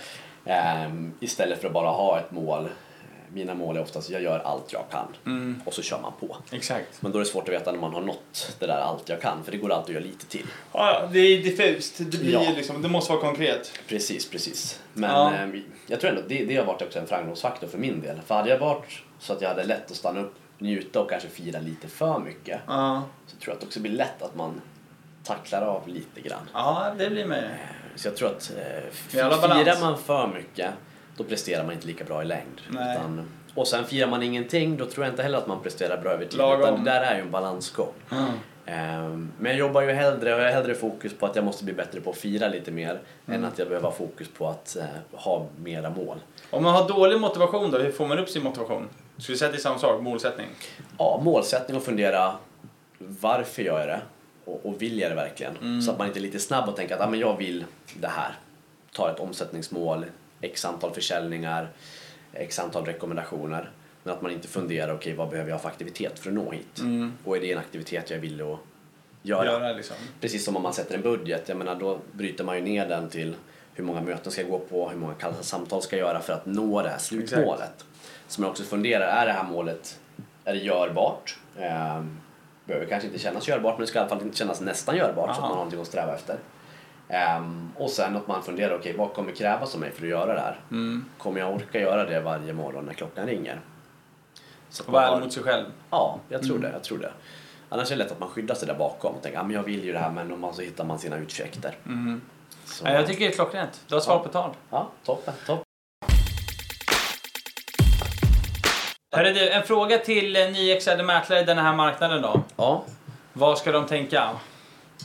Ehm, 0.45 1.13
istället 1.19 1.59
för 1.61 1.67
att 1.67 1.73
bara 1.73 1.89
ha 1.89 2.19
ett 2.19 2.31
mål. 2.31 2.69
Mina 3.35 3.53
mål 3.53 3.77
är 3.77 3.81
oftast 3.81 4.09
jag 4.09 4.21
gör 4.21 4.39
allt 4.39 4.73
jag 4.73 4.83
kan 4.91 5.07
Mm. 5.25 5.61
och 5.65 5.73
så 5.73 5.81
kör 5.81 6.01
man 6.01 6.11
på. 6.19 6.37
Exakt. 6.51 7.01
Men 7.01 7.11
då 7.11 7.17
är 7.17 7.23
det 7.23 7.29
svårt 7.29 7.43
att 7.49 7.53
veta 7.55 7.71
när 7.71 7.79
man 7.79 7.93
har 7.93 8.01
nått 8.01 8.55
det 8.59 8.65
där 8.67 8.77
allt 8.77 9.09
jag 9.09 9.21
kan 9.21 9.43
för 9.43 9.51
det 9.51 9.57
går 9.57 9.71
alltid 9.71 9.95
att 9.97 10.01
göra 10.01 10.11
lite 10.11 10.25
till. 10.25 10.45
Ja, 10.71 11.09
det 11.11 11.19
är 11.19 11.43
diffust. 11.43 11.97
Det 11.97 12.17
blir 12.17 12.33
Ja. 12.33 12.45
liksom, 12.55 12.81
det 12.81 12.87
måste 12.89 13.11
vara 13.11 13.21
konkret. 13.21 13.71
Precis, 13.87 14.29
precis. 14.29 14.79
Men 14.93 15.09
Ja. 15.09 15.33
ehm, 15.33 15.61
jag 15.87 15.99
tror 15.99 16.09
ändå 16.09 16.21
det, 16.27 16.45
det 16.45 16.55
har 16.55 16.65
varit 16.65 16.81
också 16.81 16.99
en 16.99 17.07
framgångsfaktor 17.07 17.67
för 17.67 17.77
min 17.77 18.01
del. 18.01 18.21
För 18.25 18.35
hade 18.35 18.49
jag 18.49 18.59
varit 18.59 19.01
så 19.19 19.33
att 19.33 19.41
jag 19.41 19.49
hade 19.49 19.63
lätt 19.63 19.91
att 19.91 19.97
stanna 19.97 20.19
upp, 20.19 20.33
njuta 20.57 20.99
och 21.01 21.09
kanske 21.09 21.29
fira 21.29 21.59
lite 21.59 21.87
för 21.87 22.19
mycket 22.19 22.59
Ja. 22.67 23.03
så 23.27 23.35
tror 23.37 23.51
jag 23.51 23.53
att 23.53 23.59
det 23.61 23.67
också 23.67 23.79
blir 23.79 23.91
lätt 23.91 24.21
att 24.21 24.35
man 24.35 24.61
tacklar 25.23 25.61
av 25.61 25.87
lite 25.87 26.21
grann. 26.21 26.49
Ja, 26.53 26.93
det 26.97 27.09
blir 27.09 27.25
med. 27.25 27.49
Så 27.95 28.07
jag 28.07 28.15
tror 28.17 28.29
att 28.29 28.51
eh, 28.57 28.91
firar 28.91 29.81
man 29.81 29.97
för 29.97 30.27
mycket 30.27 30.71
då 31.17 31.23
presterar 31.23 31.63
man 31.63 31.73
inte 31.73 31.87
lika 31.87 32.03
bra 32.03 32.21
i 32.21 32.25
längd. 32.25 32.61
Utan, 32.69 33.29
och 33.55 33.67
sen 33.67 33.85
firar 33.85 34.07
man 34.07 34.23
ingenting 34.23 34.77
då 34.77 34.85
tror 34.85 35.05
jag 35.05 35.13
inte 35.13 35.23
heller 35.23 35.37
att 35.37 35.47
man 35.47 35.63
presterar 35.63 36.01
bra 36.01 36.11
över 36.11 36.25
tid. 36.25 36.33
Utan 36.39 36.83
det 36.83 36.91
där 36.91 37.01
är 37.01 37.15
ju 37.15 37.21
en 37.21 37.31
balansgång. 37.31 37.93
Ehm, 38.65 39.31
Men 39.39 39.51
jag 39.51 39.59
jobbar 39.59 39.81
ju 39.81 39.91
hellre, 39.91 40.29
jag 40.29 40.37
har 40.37 40.43
hellre 40.45 40.75
fokus 40.75 41.13
på 41.13 41.25
att 41.25 41.35
jag 41.35 41.45
måste 41.45 41.63
bli 41.63 41.73
bättre 41.73 42.01
på 42.01 42.09
att 42.09 42.17
fira 42.17 42.47
lite 42.47 42.71
mer 42.71 42.99
Mm. 43.27 43.39
än 43.43 43.45
att 43.51 43.59
jag 43.59 43.67
behöver 43.67 43.87
ha 43.89 43.95
fokus 43.95 44.27
på 44.37 44.47
att 44.49 44.75
eh, 44.75 44.85
ha 45.11 45.45
mera 45.57 45.89
mål. 45.89 46.17
Om 46.49 46.63
man 46.63 46.73
har 46.75 46.87
dålig 46.87 47.19
motivation 47.19 47.71
då, 47.71 47.77
hur 47.77 47.91
får 47.91 48.07
man 48.07 48.19
upp 48.19 48.29
sin 48.29 48.43
motivation? 48.43 48.87
Skulle 49.17 49.33
du 49.33 49.37
säga 49.39 49.47
att 49.49 49.53
det 49.53 49.59
är 49.59 49.61
samma 49.61 49.79
sak, 49.79 50.01
målsättning? 50.01 50.47
Ja, 50.97 51.21
målsättning 51.23 51.77
och 51.77 51.83
fundera 51.83 52.35
varför 52.97 53.61
gör 53.61 53.79
jag 53.79 53.87
det 53.87 54.01
och, 54.45 54.65
och 54.65 54.81
vill 54.81 54.99
jag 54.99 55.11
det 55.11 55.15
verkligen? 55.15 55.57
Mm. 55.57 55.81
Så 55.81 55.91
att 55.91 55.97
man 55.97 56.07
inte 56.07 56.19
är 56.19 56.21
lite 56.21 56.39
snabb 56.39 56.69
och 56.69 56.75
tänker 56.75 56.95
att 56.95 57.01
ah, 57.01 57.09
men 57.09 57.19
jag 57.19 57.37
vill 57.37 57.65
det 57.99 58.07
här. 58.07 58.31
Ta 58.93 59.11
ett 59.11 59.19
omsättningsmål, 59.19 60.05
x 60.41 60.65
antal 60.65 60.93
försäljningar, 60.93 61.69
x 62.33 62.59
antal 62.59 62.85
rekommendationer. 62.85 63.71
Men 64.03 64.13
att 64.13 64.21
man 64.21 64.31
inte 64.31 64.47
funderar, 64.47 64.93
okej 64.93 65.13
vad 65.15 65.29
behöver 65.29 65.49
jag 65.51 65.61
för 65.61 65.69
aktivitet 65.69 66.19
för 66.19 66.29
att 66.29 66.35
nå 66.35 66.51
hit? 66.51 66.81
Och 67.23 67.37
är 67.37 67.41
det 67.41 67.51
en 67.51 67.57
aktivitet 67.57 68.09
jag 68.09 68.19
vill 68.19 68.41
att 68.41 68.59
göra? 69.21 69.45
Göra 69.45 69.73
liksom. 69.73 69.95
Precis 70.21 70.45
som 70.45 70.55
om 70.55 70.63
man 70.63 70.73
sätter 70.73 70.95
en 70.95 71.01
budget, 71.01 71.49
jag 71.49 71.57
menar 71.57 71.75
då 71.75 71.99
bryter 72.11 72.43
man 72.43 72.55
ju 72.55 72.61
ner 72.61 72.87
den 72.87 73.09
till 73.09 73.35
hur 73.73 73.83
många 73.83 74.01
möten 74.01 74.31
ska 74.31 74.41
jag 74.41 74.49
gå 74.49 74.59
på, 74.59 74.89
hur 74.89 74.97
många 74.97 75.15
samtal 75.41 75.81
ska 75.81 75.97
jag 75.97 76.07
göra 76.07 76.19
för 76.19 76.33
att 76.33 76.45
nå 76.45 76.81
det 76.81 76.89
här 76.89 76.97
slutmålet. 76.97 77.85
Så 78.27 78.41
man 78.41 78.49
också 78.49 78.63
funderar, 78.63 79.07
är 79.07 79.25
det 79.25 79.31
här 79.31 79.43
målet, 79.43 79.99
är 80.45 80.53
det 80.53 80.59
görbart? 80.59 81.37
Ehm, 81.59 82.17
behöver 82.65 82.85
kanske 82.85 83.07
inte 83.07 83.19
kännas 83.19 83.47
görbart 83.47 83.73
men 83.77 83.81
det 83.81 83.87
ska 83.87 83.99
i 83.99 84.01
alla 84.01 84.09
fall 84.09 84.21
inte 84.21 84.37
kännas 84.37 84.61
nästan 84.61 84.97
görbart 84.97 85.25
så 85.25 85.31
att 85.31 85.37
Aha. 85.37 85.41
man 85.41 85.49
har 85.49 85.55
någonting 85.55 85.81
att 85.81 85.87
sträva 85.87 86.15
efter. 86.15 86.37
Ehm, 87.09 87.71
och 87.77 87.89
sen 87.89 88.15
att 88.15 88.27
man 88.27 88.43
funderar, 88.43 88.75
okej 88.79 88.95
vad 88.97 89.13
kommer 89.13 89.31
krävas 89.31 89.73
av 89.73 89.79
mig 89.81 89.91
för 89.91 90.03
att 90.03 90.09
göra 90.09 90.33
det 90.33 90.39
här? 90.41 90.59
Mm. 90.71 91.05
Kommer 91.17 91.39
jag 91.39 91.53
orka 91.55 91.79
göra 91.79 92.05
det 92.05 92.19
varje 92.19 92.53
morgon 92.53 92.85
när 92.85 92.93
klockan 92.93 93.25
ringer? 93.27 93.59
Så 94.69 94.83
att 94.83 94.89
vara 94.89 95.07
har- 95.07 95.19
mot 95.19 95.33
sig 95.33 95.43
själv. 95.43 95.65
Ja, 95.89 96.19
jag 96.29 96.39
Mm. 96.43 96.47
tror 96.49 96.59
det. 96.59 96.71
Jag 96.73 96.83
tror 96.83 96.97
det. 96.97 97.11
Annars 97.69 97.91
är 97.91 97.95
det 97.95 98.03
lätt 98.03 98.11
att 98.11 98.19
man 98.19 98.29
skyddar 98.29 98.55
sig 98.55 98.67
där 98.67 98.75
bakom 98.75 99.15
och 99.15 99.21
tänker 99.21 99.37
att 99.37 99.43
ah, 99.43 99.47
men 99.47 99.55
jag 99.55 99.63
vill 99.63 99.83
ju 99.83 99.91
det 99.93 99.99
här 99.99 100.11
men 100.11 100.39
man 100.39 100.53
så 100.53 100.61
hittar 100.61 100.83
man 100.83 100.99
sina. 100.99 101.15
Så, 101.17 101.71
Mm. 101.85 102.21
Ja, 102.83 102.91
jag 102.99 103.07
tycker 103.07 103.19
det 103.25 103.31
är 103.31 103.35
klockrent. 103.35 103.81
Du 103.87 103.93
har 103.95 104.01
svar 104.01 104.19
på 104.19 104.29
tal. 104.29 104.51
Ja, 104.69 104.89
toppen. 105.05 105.33
toppen. 105.45 105.63
Hörru 109.15 109.33
du, 109.33 109.49
en 109.49 109.63
fråga 109.63 109.97
till 109.97 110.35
eh, 110.35 110.49
nyexade 110.51 111.03
mäklare 111.03 111.39
i 111.39 111.43
den 111.43 111.57
här 111.57 111.73
marknaden 111.75 112.21
då. 112.21 112.41
Ja, 112.57 112.83
Vad 113.33 113.57
ska 113.57 113.71
de 113.71 113.85
tänka? 113.85 114.29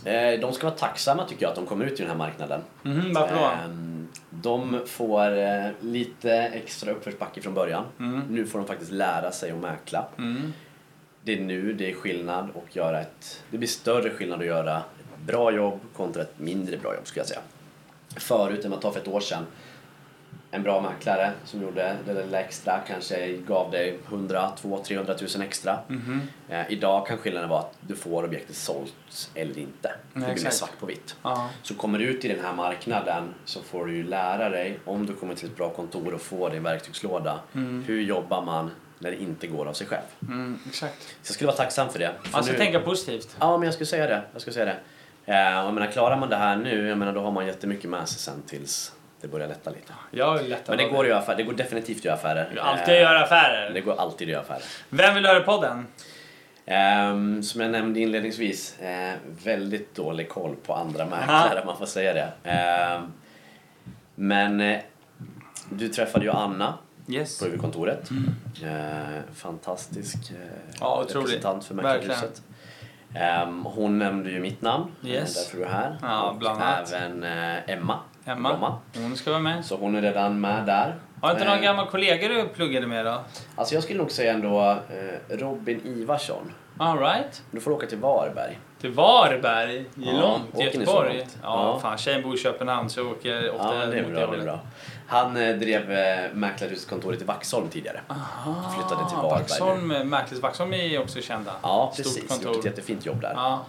Eh, 0.05 0.41
de 0.41 0.53
ska 0.53 0.67
vara 0.67 0.77
tacksamma 0.79 1.25
tycker 1.27 1.43
jag 1.43 1.51
att 1.51 1.57
de 1.57 1.67
kommer 1.67 1.85
ut 1.85 1.93
i 1.93 2.03
den 2.03 2.11
här 2.11 2.19
marknaden. 2.19 2.61
Mhm, 2.83 3.13
varför 3.15 3.35
då? 3.35 3.45
Ehm, 3.45 4.09
De 4.31 4.81
får 4.87 5.39
eh, 5.39 5.67
lite 5.81 6.33
extra 6.33 6.91
uppförsbacke 6.93 7.41
från 7.41 7.55
början. 7.55 7.85
Nu 8.29 8.47
får 8.47 8.59
de 8.59 8.69
faktiskt 8.69 8.93
lära 8.93 9.33
sig 9.33 9.51
att 9.51 9.59
mäkla. 9.59 10.07
Mm. 10.19 10.53
Det 11.23 11.33
är 11.39 11.41
nu 11.41 11.73
det 11.73 11.91
är 11.91 11.95
skillnad 11.95 12.49
och 12.55 12.77
göra 12.77 13.01
ett... 13.01 13.43
Det 13.51 13.59
blir 13.59 13.69
större 13.69 14.11
skillnad 14.11 14.41
att 14.41 14.47
göra 14.47 14.77
ett 14.77 15.27
bra 15.27 15.51
jobb 15.53 15.81
kontra 15.97 16.23
ett 16.23 16.39
mindre 16.39 16.77
bra 16.77 16.95
jobb 16.95 17.07
skulle 17.07 17.21
jag 17.21 17.29
säga. 17.29 17.41
Förut, 18.17 18.65
om 18.65 18.71
man 18.71 18.81
tar 18.81 18.91
för 18.93 19.01
ett 19.01 19.09
år 19.09 19.21
sedan, 19.21 19.47
en 20.51 20.63
bra 20.63 20.81
mäklare 20.81 21.33
som 21.45 21.63
gjorde 21.63 21.97
det 22.07 22.13
där 22.13 22.25
lilla 22.25 22.41
extra 22.41 22.79
kanske 22.87 23.37
gav 23.37 23.71
dig 23.71 23.99
100, 24.09 24.51
200, 24.61 24.85
300 24.85 25.15
000 25.37 25.43
extra. 25.43 25.79
Mhm. 25.89 26.21
Eh, 26.49 26.71
idag 26.73 27.07
kan 27.07 27.19
skillnaden 27.19 27.49
vara 27.49 27.61
att 27.61 27.75
du 27.81 27.97
får 27.97 28.25
objektet 28.25 28.57
sålt 28.57 29.31
eller 29.35 29.59
inte. 29.59 29.95
Nej, 30.13 30.29
det 30.35 30.41
blir 30.41 30.51
svart 30.51 30.79
på 30.81 30.87
vitt. 30.87 31.17
Ja. 31.23 31.51
Så 31.63 31.75
kommer 31.75 31.99
du 31.99 32.05
ut 32.05 32.25
i 32.25 32.29
den 32.29 32.45
här 32.45 32.55
marknaden 32.55 33.35
så 33.45 33.63
får 33.63 33.87
du 33.87 33.97
ju 33.97 34.05
lära 34.05 34.49
dig, 34.49 34.79
om 34.85 35.07
du 35.07 35.15
kommer 35.15 35.35
till 35.35 35.49
ett 35.49 35.57
bra 35.57 35.71
kontor 35.71 36.15
och 36.15 36.21
får 36.21 36.51
din 36.51 36.63
verktygslåda, 36.63 37.41
hur 37.87 38.01
jobbar 38.03 38.43
man 38.43 38.71
när 38.99 39.11
det 39.11 39.23
inte 39.23 39.47
går 39.47 39.67
av 39.67 39.73
sig 39.73 39.87
själv. 39.87 40.03
Mm, 40.29 40.59
exakt. 40.69 41.03
Så 41.03 41.09
jag 41.31 41.35
skulle 41.35 41.47
vara 41.47 41.57
tacksam 41.57 41.89
för 41.89 41.99
det. 41.99 42.15
För 42.23 42.33
Man 42.33 42.43
ska 42.45 42.53
nu- 42.53 42.59
tänka 42.59 42.81
positivt. 42.81 43.37
Ja, 43.41 43.57
men 43.59 43.65
jag 43.67 43.75
skulle 43.75 43.87
säga 43.87 44.07
det. 44.07 44.23
Jag 44.33 44.41
skulle 44.43 44.55
säga 44.55 44.65
det. 44.67 44.77
Eh, 45.33 45.37
jag 45.41 45.75
menar, 45.75 45.87
klarar 45.87 46.17
man 46.17 46.29
det 46.29 46.37
här 46.37 46.57
nu, 46.57 46.89
jag 46.89 46.99
menar, 46.99 47.13
då 47.13 47.21
har 47.21 47.31
man 47.31 47.47
jättemycket 47.47 47.91
med 47.91 48.09
sig 48.09 48.19
sen 48.19 48.43
tills 48.47 48.93
det 49.20 49.28
börjar 49.28 49.48
lätta 49.48 49.70
lite. 49.70 49.92
Jag 50.11 50.38
är 50.38 50.48
lätt 50.48 50.68
Men 50.68 50.78
det 50.78 50.85
går 50.88 51.11
att 51.11 51.22
affärer. 51.22 51.37
Det 51.37 51.42
går 51.42 51.52
definitivt 51.52 51.98
att 51.98 52.04
göra 52.04 52.14
affärer. 52.14 52.50
Du 52.54 52.61
alltid 52.61 52.94
Eh, 52.94 53.00
göra 53.00 53.22
affärer. 53.24 53.70
Det 53.74 53.80
går 53.80 54.00
alltid 54.00 54.28
att 54.28 54.33
göra 54.33 54.42
affärer. 54.42 54.62
Vem 54.88 55.14
vill 55.14 55.26
höra 55.26 55.40
podden? 55.40 55.87
Ehm, 56.66 57.42
som 57.42 57.61
jag 57.61 57.70
nämnde 57.70 58.00
inledningsvis, 58.00 58.78
eh, 58.80 59.12
väldigt 59.44 59.94
dålig 59.94 60.28
koll 60.28 60.56
på 60.66 60.74
andra 60.74 61.06
mäklare, 61.06 61.62
man 61.66 61.76
får 61.78 61.87
säga 61.87 62.12
det. 62.14 62.50
Ehm, 62.50 63.12
men 64.14 64.61
eh, 64.61 64.78
du 65.70 65.88
träffade 65.88 66.24
ju 66.24 66.30
Anna 66.30 66.74
Yes. 67.09 67.38
på 67.38 67.44
huvudkontoret. 67.44 68.11
Eh, 68.64 69.35
fantastisk 69.35 70.16
eh, 70.30 70.37
Ja, 70.80 71.04
representant 71.09 71.64
för. 71.64 71.74
Mäklarhuset. 71.74 72.42
Ehm, 73.14 73.64
hon 73.64 73.98
nämnde 73.98 74.30
ju 74.30 74.40
mitt 74.40 74.62
namn, 74.62 74.90
Yes. 75.04 75.37
eh, 75.37 75.42
därför 75.42 75.59
du 75.59 75.64
är 75.64 75.68
här. 75.68 75.98
Ja, 76.02 76.30
och 76.30 76.92
även 76.94 77.22
eh, 77.24 77.70
Emma. 77.70 77.98
Emma. 78.24 78.48
Bromma. 78.48 78.78
Hon 78.96 79.16
ska 79.16 79.30
vara 79.30 79.40
med. 79.40 79.64
Så 79.64 79.76
hon 79.76 79.94
är 79.94 80.02
redan 80.02 80.40
med 80.40 80.66
där. 80.66 80.94
Har 81.20 81.30
inte 81.30 81.44
någon 81.44 81.54
Eh, 81.56 81.62
gammal 81.62 81.87
kollega 81.87 82.28
du 82.28 82.48
pluggade 82.48 82.87
med 82.87 83.06
då? 83.06 83.20
Alltså 83.56 83.74
jag 83.74 83.83
skulle 83.85 83.98
nog 83.98 84.11
säga 84.11 84.33
ändå 84.33 84.61
eh, 84.70 85.37
Robin 85.37 85.80
Ivarsson. 85.85 86.52
All 86.78 86.98
right. 86.98 87.42
Du 87.50 87.61
får 87.61 87.70
åka 87.70 87.87
till 87.87 87.98
Varberg. 87.98 88.59
Till 88.80 88.90
Varberg. 88.90 89.85
Det 89.94 90.09
är 90.11 90.14
Ja, 90.14 90.20
långt. 90.20 90.64
Göteborg. 90.64 91.18
långt? 91.18 91.38
Ja, 91.42 91.72
Ja. 91.74 91.78
fan. 91.80 91.98
Tjejen 91.98 92.22
bor 92.22 92.35
i 92.35 92.38
Köpenhamn 92.38 92.90
så 92.90 93.00
jag 93.00 93.06
åker 93.06 93.50
ofta 93.54 93.74
Ja, 93.80 93.87
det 93.87 93.98
är 93.98 94.02
bra. 94.11 94.26
Det 94.30 94.37
är 94.37 94.42
bra. 94.42 94.61
Han 95.06 95.37
eh, 95.37 95.56
drev 95.56 95.92
eh, 95.92 96.33
mäklarhuskontoret 96.33 97.22
i 97.22 97.24
Vaxholm 97.24 97.68
tidigare. 97.68 98.00
Aha, 98.09 98.70
Flyttade 98.74 99.09
till 99.09 99.16
Varberg 99.16 99.30
Vaxholm, 99.40 99.88
Mäklers 100.09 100.40
Vaxholm 100.40 100.72
är 100.74 101.00
också 101.02 101.20
kända. 101.20 101.50
Ja, 101.62 101.90
Stort 101.94 102.04
precis. 102.04 102.28
kontor. 102.28 102.48
Gjort 102.48 102.59
ett 102.59 102.64
jättefint 102.64 103.06
jobb 103.06 103.20
där. 103.20 103.33
Ja. 103.37 103.64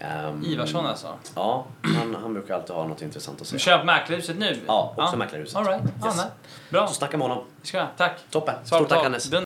Ehm, 0.00 0.44
Ivarsson 0.44 0.86
alltså. 0.86 1.06
Ja, 1.34 1.64
han, 1.82 2.16
han 2.22 2.32
brukar 2.34 2.54
alltid 2.54 2.76
ha 2.76 2.86
något 2.86 3.02
intressant 3.02 3.40
att 3.40 3.46
säga. 3.46 3.58
kör 3.58 3.78
på 3.78 3.84
Mäklarhuset 3.84 4.38
nu? 4.38 4.60
Ja, 4.66 4.94
också 4.96 5.16
Mäklarhuset. 5.16 5.56
All 5.56 5.64
right. 5.66 5.82
Ja, 6.00 6.06
Yes. 6.06 6.16
nej. 6.16 6.26
Bra. 6.70 6.86
Så 6.86 6.94
snacka 6.94 7.16
med 7.16 7.28
honom. 7.28 7.44
Det 7.60 7.66
ska 7.66 7.78
jag. 7.78 7.86
Tack. 7.96 8.18
Toppen. 8.30 8.54
Stort 8.64 8.88
tack. 8.88 9.02
Dunder. 9.04 9.45